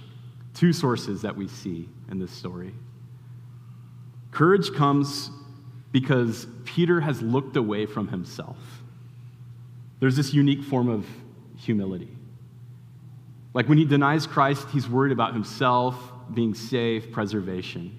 two 0.54 0.72
sources 0.72 1.22
that 1.22 1.36
we 1.36 1.48
see 1.48 1.88
in 2.10 2.18
this 2.18 2.30
story. 2.30 2.74
Courage 4.30 4.72
comes 4.72 5.30
because 5.92 6.46
Peter 6.64 7.00
has 7.00 7.20
looked 7.22 7.56
away 7.56 7.86
from 7.86 8.08
himself. 8.08 8.56
There's 10.00 10.16
this 10.16 10.32
unique 10.32 10.62
form 10.62 10.88
of 10.88 11.06
humility. 11.56 12.08
Like 13.54 13.68
when 13.68 13.78
he 13.78 13.84
denies 13.84 14.26
Christ, 14.26 14.66
he's 14.70 14.88
worried 14.88 15.12
about 15.12 15.34
himself, 15.34 15.94
being 16.32 16.54
safe, 16.54 17.12
preservation. 17.12 17.98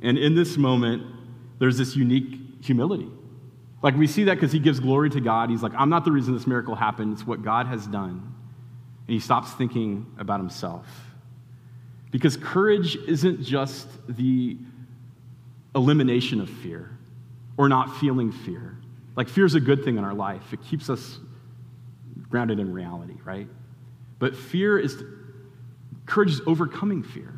And 0.00 0.16
in 0.18 0.34
this 0.34 0.56
moment, 0.56 1.04
there's 1.58 1.78
this 1.78 1.94
unique 1.94 2.64
humility. 2.64 3.08
Like 3.82 3.96
we 3.96 4.06
see 4.06 4.24
that 4.24 4.34
because 4.34 4.52
he 4.52 4.58
gives 4.58 4.80
glory 4.80 5.10
to 5.10 5.20
God. 5.20 5.50
He's 5.50 5.62
like, 5.62 5.72
I'm 5.76 5.90
not 5.90 6.04
the 6.04 6.12
reason 6.12 6.34
this 6.34 6.46
miracle 6.46 6.74
happened, 6.74 7.12
it's 7.12 7.26
what 7.26 7.42
God 7.42 7.66
has 7.66 7.86
done. 7.86 8.34
And 9.06 9.14
he 9.14 9.20
stops 9.20 9.52
thinking 9.52 10.06
about 10.18 10.40
himself. 10.40 10.86
Because 12.12 12.36
courage 12.36 12.94
isn't 12.94 13.42
just 13.42 13.88
the 14.06 14.56
elimination 15.74 16.40
of 16.40 16.48
fear 16.48 16.96
or 17.56 17.68
not 17.68 17.96
feeling 17.96 18.30
fear. 18.30 18.76
Like 19.16 19.28
fear 19.28 19.44
is 19.44 19.54
a 19.54 19.60
good 19.60 19.84
thing 19.84 19.98
in 19.98 20.04
our 20.04 20.14
life, 20.14 20.52
it 20.52 20.62
keeps 20.62 20.88
us 20.88 21.18
grounded 22.28 22.60
in 22.60 22.72
reality, 22.72 23.16
right? 23.24 23.48
But 24.18 24.36
fear 24.36 24.78
is, 24.78 25.02
courage 26.06 26.30
is 26.30 26.40
overcoming 26.46 27.02
fear. 27.02 27.34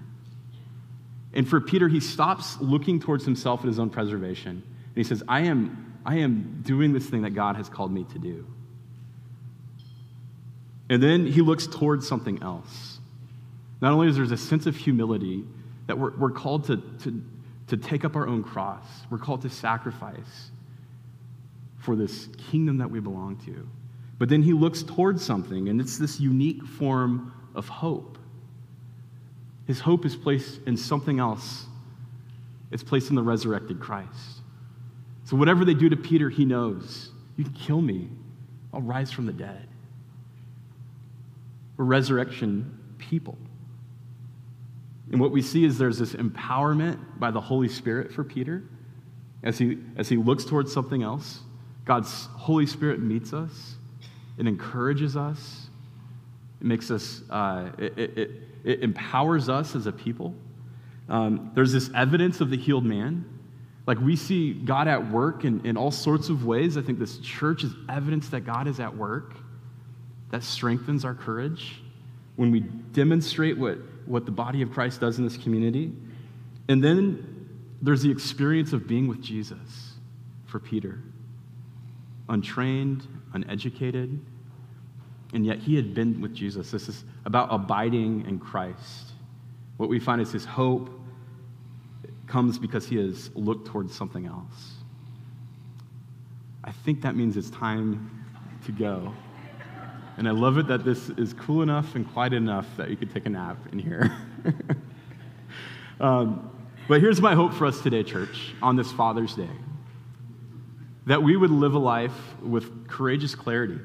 And 1.33 1.49
for 1.49 1.61
Peter, 1.61 1.89
he 1.89 1.99
stops 1.99 2.61
looking 2.61 3.01
towards 3.01 3.25
himself 3.25 3.61
and 3.61 3.69
his 3.69 3.79
own 3.79 3.91
preservation. 3.91 4.51
And 4.51 4.97
he 4.97 5.03
says, 5.03 5.23
I 5.27 5.41
am, 5.43 6.01
I 6.05 6.19
am 6.19 6.63
doing 6.65 6.93
this 6.93 7.07
thing 7.07 7.23
that 7.23 7.31
God 7.31 7.57
has 7.57 7.69
called 7.69 7.93
me 7.93 8.05
to 8.13 8.19
do. 8.19 8.47
And 10.89 11.03
then 11.03 11.27
he 11.27 11.41
looks 11.41 11.67
towards 11.67 12.07
something 12.07 12.43
else. 12.43 12.94
Not 13.85 13.93
only 13.93 14.09
is 14.09 14.17
there 14.17 14.25
a 14.25 14.35
sense 14.35 14.65
of 14.65 14.75
humility 14.75 15.45
that 15.89 15.99
we're, 15.99 16.17
we're 16.17 16.31
called 16.31 16.65
to, 16.69 16.79
to, 17.03 17.23
to 17.67 17.77
take 17.77 18.03
up 18.03 18.17
our 18.17 18.27
own 18.27 18.43
cross, 18.43 18.83
we're 19.11 19.19
called 19.19 19.43
to 19.43 19.51
sacrifice 19.51 20.51
for 21.77 21.95
this 21.95 22.31
kingdom 22.51 22.79
that 22.79 22.91
we 22.91 22.99
belong 22.99 23.37
to. 23.45 23.69
But 24.19 24.31
then 24.31 24.41
he 24.41 24.55
looks 24.55 24.83
towards 24.83 25.23
something, 25.23 25.69
and 25.69 25.83
it's 25.83 25.99
this 25.99 26.19
unique 26.19 26.65
form 26.65 27.35
of 27.55 27.69
hope. 27.69 28.17
His 29.67 29.81
hope 29.81 30.07
is 30.07 30.17
placed 30.17 30.63
in 30.67 30.79
something 30.79 31.21
else, 31.21 31.67
it's 32.71 32.83
placed 32.83 33.11
in 33.11 33.17
the 33.17 33.23
resurrected 33.23 33.81
Christ. 33.81 34.41
So, 35.25 35.37
whatever 35.37 35.63
they 35.67 35.75
do 35.75 35.91
to 35.91 35.97
Peter, 35.97 36.31
he 36.31 36.47
knows 36.47 37.11
you 37.37 37.45
can 37.45 37.53
kill 37.53 37.83
me, 37.83 38.09
I'll 38.73 38.81
rise 38.81 39.13
from 39.13 39.27
the 39.27 39.33
dead. 39.35 39.69
We're 41.77 41.85
resurrection 41.85 42.79
people. 42.97 43.37
And 45.11 45.21
what 45.21 45.31
we 45.31 45.43
see 45.43 45.65
is 45.65 45.79
there's 45.79 45.99
this 45.99 46.15
empowerment 46.15 46.99
by 47.19 47.31
the 47.31 47.41
Holy 47.41 47.69
Spirit 47.69 48.13
for 48.13 48.25
Peter 48.25 48.63
as 49.43 49.59
he, 49.59 49.79
as 49.97 50.09
he 50.09 50.17
looks 50.17 50.45
towards 50.45 50.73
something 50.73 51.03
else. 51.03 51.41
God's 51.85 52.27
Holy 52.33 52.67
Spirit 52.67 53.01
meets 53.01 53.33
us 53.33 53.77
it 54.39 54.47
encourages 54.47 55.17
us. 55.17 55.69
It 56.61 56.67
makes 56.67 56.91
us, 56.91 57.23
uh, 57.31 57.71
it, 57.79 57.99
it, 57.99 58.31
it, 58.65 58.83
empowers 58.83 59.49
us 59.49 59.75
as 59.75 59.87
a 59.87 59.93
people. 59.93 60.35
Um, 61.09 61.53
there's 61.55 61.73
this 61.73 61.91
evidence 61.95 62.41
of 62.41 62.51
the 62.51 62.57
healed 62.57 62.85
man. 62.85 63.25
Like 63.87 64.01
we 64.01 64.17
see 64.17 64.55
God 64.55 64.89
at 64.89 65.11
work 65.11 65.45
in, 65.45 65.65
in 65.67 65.77
all 65.77 65.91
sorts 65.91 66.31
of 66.31 66.47
ways. 66.47 66.77
I 66.77 66.83
think 66.83 66.99
this 66.99 67.19
church 67.19 67.65
is 67.65 67.73
evidence 67.89 68.29
that 68.31 68.41
God 68.41 68.67
is 68.67 68.81
at 68.81 68.97
work. 68.97 69.35
That 70.31 70.43
strengthens 70.43 71.05
our 71.05 71.15
courage 71.15 71.83
when 72.37 72.51
we 72.51 72.61
demonstrate 72.61 73.57
what, 73.57 73.79
what 74.07 74.27
the 74.27 74.33
body 74.33 74.63
of 74.63 74.71
Christ 74.71 75.01
does 75.01 75.19
in 75.19 75.25
this 75.25 75.37
community. 75.37 75.93
And 76.69 76.83
then 76.83 77.49
there's 77.83 78.03
the 78.03 78.11
experience 78.11 78.73
of 78.73 78.87
being 78.87 79.09
with 79.09 79.23
Jesus 79.23 79.95
for 80.47 80.59
Peter 80.59 81.01
untrained, 82.29 83.07
uneducated, 83.35 84.19
and 85.35 85.45
yet 85.45 85.59
he 85.59 85.77
had 85.77 85.95
been 85.95 86.21
with 86.21 86.35
Jesus. 86.35 86.71
This 86.71 86.89
is 86.89 87.05
about 87.25 87.49
abiding 87.51 88.25
in 88.27 88.39
Christ. 88.39 89.13
What 89.77 89.89
we 89.89 89.99
find 89.99 90.21
is 90.21 90.33
his 90.33 90.45
hope 90.45 90.89
comes 92.27 92.59
because 92.59 92.87
he 92.87 92.97
has 92.97 93.31
looked 93.35 93.67
towards 93.67 93.95
something 93.95 94.27
else. 94.27 94.75
I 96.63 96.73
think 96.73 97.03
that 97.03 97.15
means 97.15 97.37
it's 97.37 97.51
time 97.51 98.27
to 98.65 98.73
go. 98.73 99.13
And 100.17 100.29
I 100.29 100.31
love 100.31 100.59
it 100.59 100.69
that 100.69 100.85
this 100.85 101.11
is 101.11 101.33
cool 101.33 101.63
enough 101.63 101.95
and 101.95 102.11
quiet 102.13 102.33
enough 102.33 102.67
that 102.77 102.91
you 102.91 102.97
could 102.97 103.13
take 103.13 103.27
a 103.27 103.31
nap 103.31 103.57
in 103.73 103.79
here. 103.79 104.17
um, 106.01 106.51
but 106.87 107.01
here's 107.01 107.21
my 107.21 107.35
hope 107.35 107.53
for 107.53 107.67
us 107.67 107.81
today, 107.81 108.03
church, 108.03 108.55
on 108.63 108.77
this 108.77 108.93
Father's 108.93 109.35
Day 109.35 109.51
that 111.07 111.23
we 111.23 111.37
would 111.37 111.51
live 111.51 111.75
a 111.75 111.79
life 111.79 112.15
with 112.43 112.89
courageous 112.89 113.35
clarity 113.35 113.79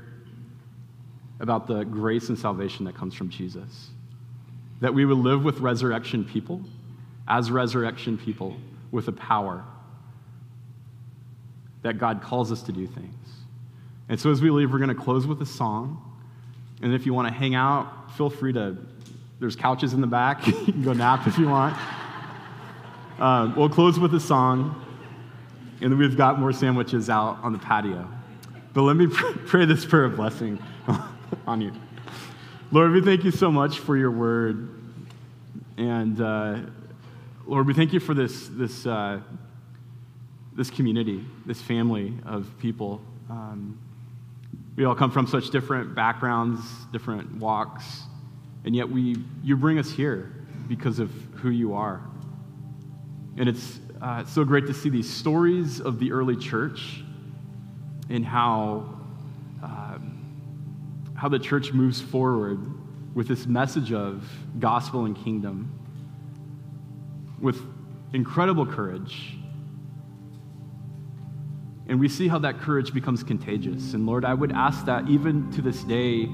about 1.40 1.68
the 1.68 1.84
grace 1.84 2.30
and 2.30 2.38
salvation 2.38 2.86
that 2.86 2.96
comes 2.96 3.14
from 3.14 3.30
Jesus. 3.30 3.90
That 4.82 4.94
we 4.94 5.06
would 5.06 5.18
live 5.18 5.44
with 5.44 5.60
resurrection 5.60 6.24
people, 6.24 6.62
as 7.28 7.52
resurrection 7.52 8.18
people, 8.18 8.56
with 8.92 9.08
a 9.08 9.12
power 9.12 9.64
that 11.82 11.98
God 11.98 12.22
calls 12.22 12.52
us 12.52 12.62
to 12.64 12.72
do 12.72 12.88
things. 12.88 13.14
And 14.10 14.20
so 14.20 14.32
as 14.32 14.42
we 14.42 14.50
leave, 14.50 14.72
we're 14.72 14.80
going 14.80 14.90
to 14.90 14.96
close 14.96 15.28
with 15.28 15.42
a 15.42 15.46
song. 15.46 16.09
And 16.82 16.94
if 16.94 17.06
you 17.06 17.14
want 17.14 17.28
to 17.28 17.34
hang 17.34 17.56
out, 17.56 18.12
feel 18.16 18.30
free 18.30 18.54
to, 18.54 18.78
there's 19.40 19.56
couches 19.56 19.94
in 19.94 20.02
the 20.02 20.08
back. 20.08 20.48
you 20.48 20.54
can 20.54 20.84
go 20.84 20.94
nap 20.94 21.28
if 21.28 21.38
you 21.38 21.48
want. 21.48 21.76
Uh, 23.20 23.54
we'll 23.58 23.68
close 23.68 24.00
with 24.00 24.16
a 24.16 24.20
song. 24.20 24.82
And 25.82 25.98
we've 25.98 26.16
got 26.16 26.40
more 26.40 26.54
sandwiches 26.54 27.10
out 27.10 27.38
on 27.44 27.52
the 27.52 27.60
patio. 27.60 28.08
But 28.74 28.84
let 28.84 28.96
me 28.96 29.08
pray 29.46 29.66
this 29.66 29.86
prayer 29.86 30.06
of 30.06 30.16
blessing 30.16 30.58
on 31.46 31.60
you. 31.60 31.74
Lord, 32.72 32.92
we 32.92 33.02
thank 33.02 33.26
you 33.26 33.32
so 33.32 33.52
much 33.52 33.80
for 33.80 33.98
your 33.98 34.12
word. 34.12 34.70
And 35.78 36.22
uh, 36.22 36.60
Lord, 37.46 37.68
we 37.68 37.74
thank 37.74 37.94
you 37.94 38.00
for 38.00 38.14
this, 38.14 38.48
this, 38.52 38.86
uh, 38.86 39.20
this 40.56 40.70
community, 40.70 41.26
this 41.46 41.62
family 41.62 42.14
of 42.26 42.48
people. 42.60 43.02
Um, 43.30 43.78
we 44.80 44.86
all 44.86 44.96
come 44.96 45.12
from 45.12 45.28
such 45.28 45.50
different 45.50 45.94
backgrounds, 45.94 46.62
different 46.94 47.36
walks, 47.36 48.04
and 48.64 48.74
yet 48.74 48.90
we, 48.90 49.18
you 49.44 49.58
bring 49.58 49.78
us 49.78 49.92
here 49.92 50.32
because 50.70 51.00
of 51.00 51.12
who 51.34 51.50
you 51.50 51.74
are. 51.74 52.02
And 53.38 53.50
it's 53.50 53.82
uh, 54.02 54.24
so 54.24 54.46
great 54.46 54.68
to 54.68 54.74
see 54.74 54.88
these 54.88 55.10
stories 55.10 55.82
of 55.82 56.00
the 56.00 56.14
early 56.14 56.38
church 56.38 57.04
and 58.10 58.26
how, 58.26 59.02
um, 59.62 61.12
how 61.14 61.28
the 61.28 61.40
church 61.40 61.74
moves 61.74 62.00
forward 62.00 62.66
with 63.14 63.28
this 63.28 63.48
message 63.48 63.92
of 63.92 64.32
gospel 64.60 65.04
and 65.04 65.18
kingdom 65.26 65.78
with 67.42 67.62
incredible 68.14 68.66
courage. 68.66 69.39
And 71.90 72.00
we 72.00 72.08
see 72.08 72.28
how 72.28 72.40
that 72.40 72.60
courage 72.60 72.94
becomes 72.94 73.24
contagious. 73.24 73.94
And 73.94 74.06
Lord, 74.06 74.24
I 74.24 74.34
would 74.34 74.52
ask 74.52 74.86
that 74.86 75.10
even 75.10 75.52
to 75.54 75.62
this 75.62 75.84
day, 75.84 76.30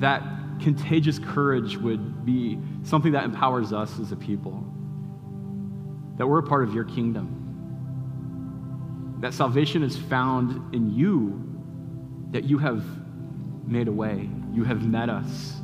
that 0.00 0.22
contagious 0.60 1.18
courage 1.18 1.76
would 1.76 2.26
be 2.26 2.58
something 2.82 3.12
that 3.12 3.24
empowers 3.24 3.72
us 3.72 3.98
as 4.00 4.12
a 4.12 4.16
people 4.16 4.64
that 6.18 6.26
we're 6.26 6.40
a 6.40 6.42
part 6.42 6.64
of 6.64 6.74
your 6.74 6.84
kingdom. 6.84 7.36
That 9.20 9.32
salvation 9.32 9.84
is 9.84 9.96
found 9.96 10.74
in 10.74 10.90
you, 10.90 11.40
that 12.32 12.44
you 12.44 12.58
have 12.58 12.84
made 13.66 13.88
a 13.88 13.92
way, 13.92 14.28
you 14.52 14.64
have 14.64 14.84
met 14.84 15.08
us. 15.08 15.54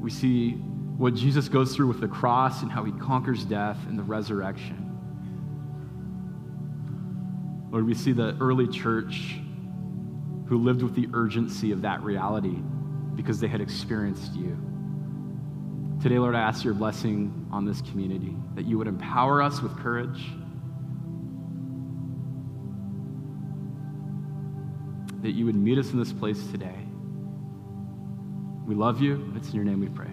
We 0.00 0.10
see 0.10 0.52
what 0.96 1.14
Jesus 1.14 1.48
goes 1.48 1.74
through 1.74 1.88
with 1.88 2.00
the 2.00 2.08
cross 2.08 2.62
and 2.62 2.70
how 2.70 2.84
he 2.84 2.92
conquers 2.92 3.44
death 3.44 3.78
and 3.88 3.98
the 3.98 4.04
resurrection. 4.04 4.81
Lord, 7.72 7.86
we 7.86 7.94
see 7.94 8.12
the 8.12 8.36
early 8.38 8.68
church 8.68 9.38
who 10.46 10.58
lived 10.58 10.82
with 10.82 10.94
the 10.94 11.08
urgency 11.14 11.72
of 11.72 11.80
that 11.82 12.02
reality 12.02 12.58
because 13.14 13.40
they 13.40 13.48
had 13.48 13.62
experienced 13.62 14.34
you. 14.34 14.58
Today, 16.02 16.18
Lord, 16.18 16.34
I 16.34 16.40
ask 16.40 16.64
your 16.64 16.74
blessing 16.74 17.46
on 17.50 17.64
this 17.64 17.80
community, 17.80 18.36
that 18.56 18.66
you 18.66 18.76
would 18.76 18.88
empower 18.88 19.40
us 19.40 19.62
with 19.62 19.74
courage, 19.78 20.22
that 25.22 25.30
you 25.30 25.46
would 25.46 25.56
meet 25.56 25.78
us 25.78 25.92
in 25.92 25.98
this 25.98 26.12
place 26.12 26.44
today. 26.48 26.78
We 28.66 28.74
love 28.74 29.00
you. 29.00 29.32
It's 29.34 29.48
in 29.48 29.54
your 29.54 29.64
name 29.64 29.80
we 29.80 29.88
pray. 29.88 30.10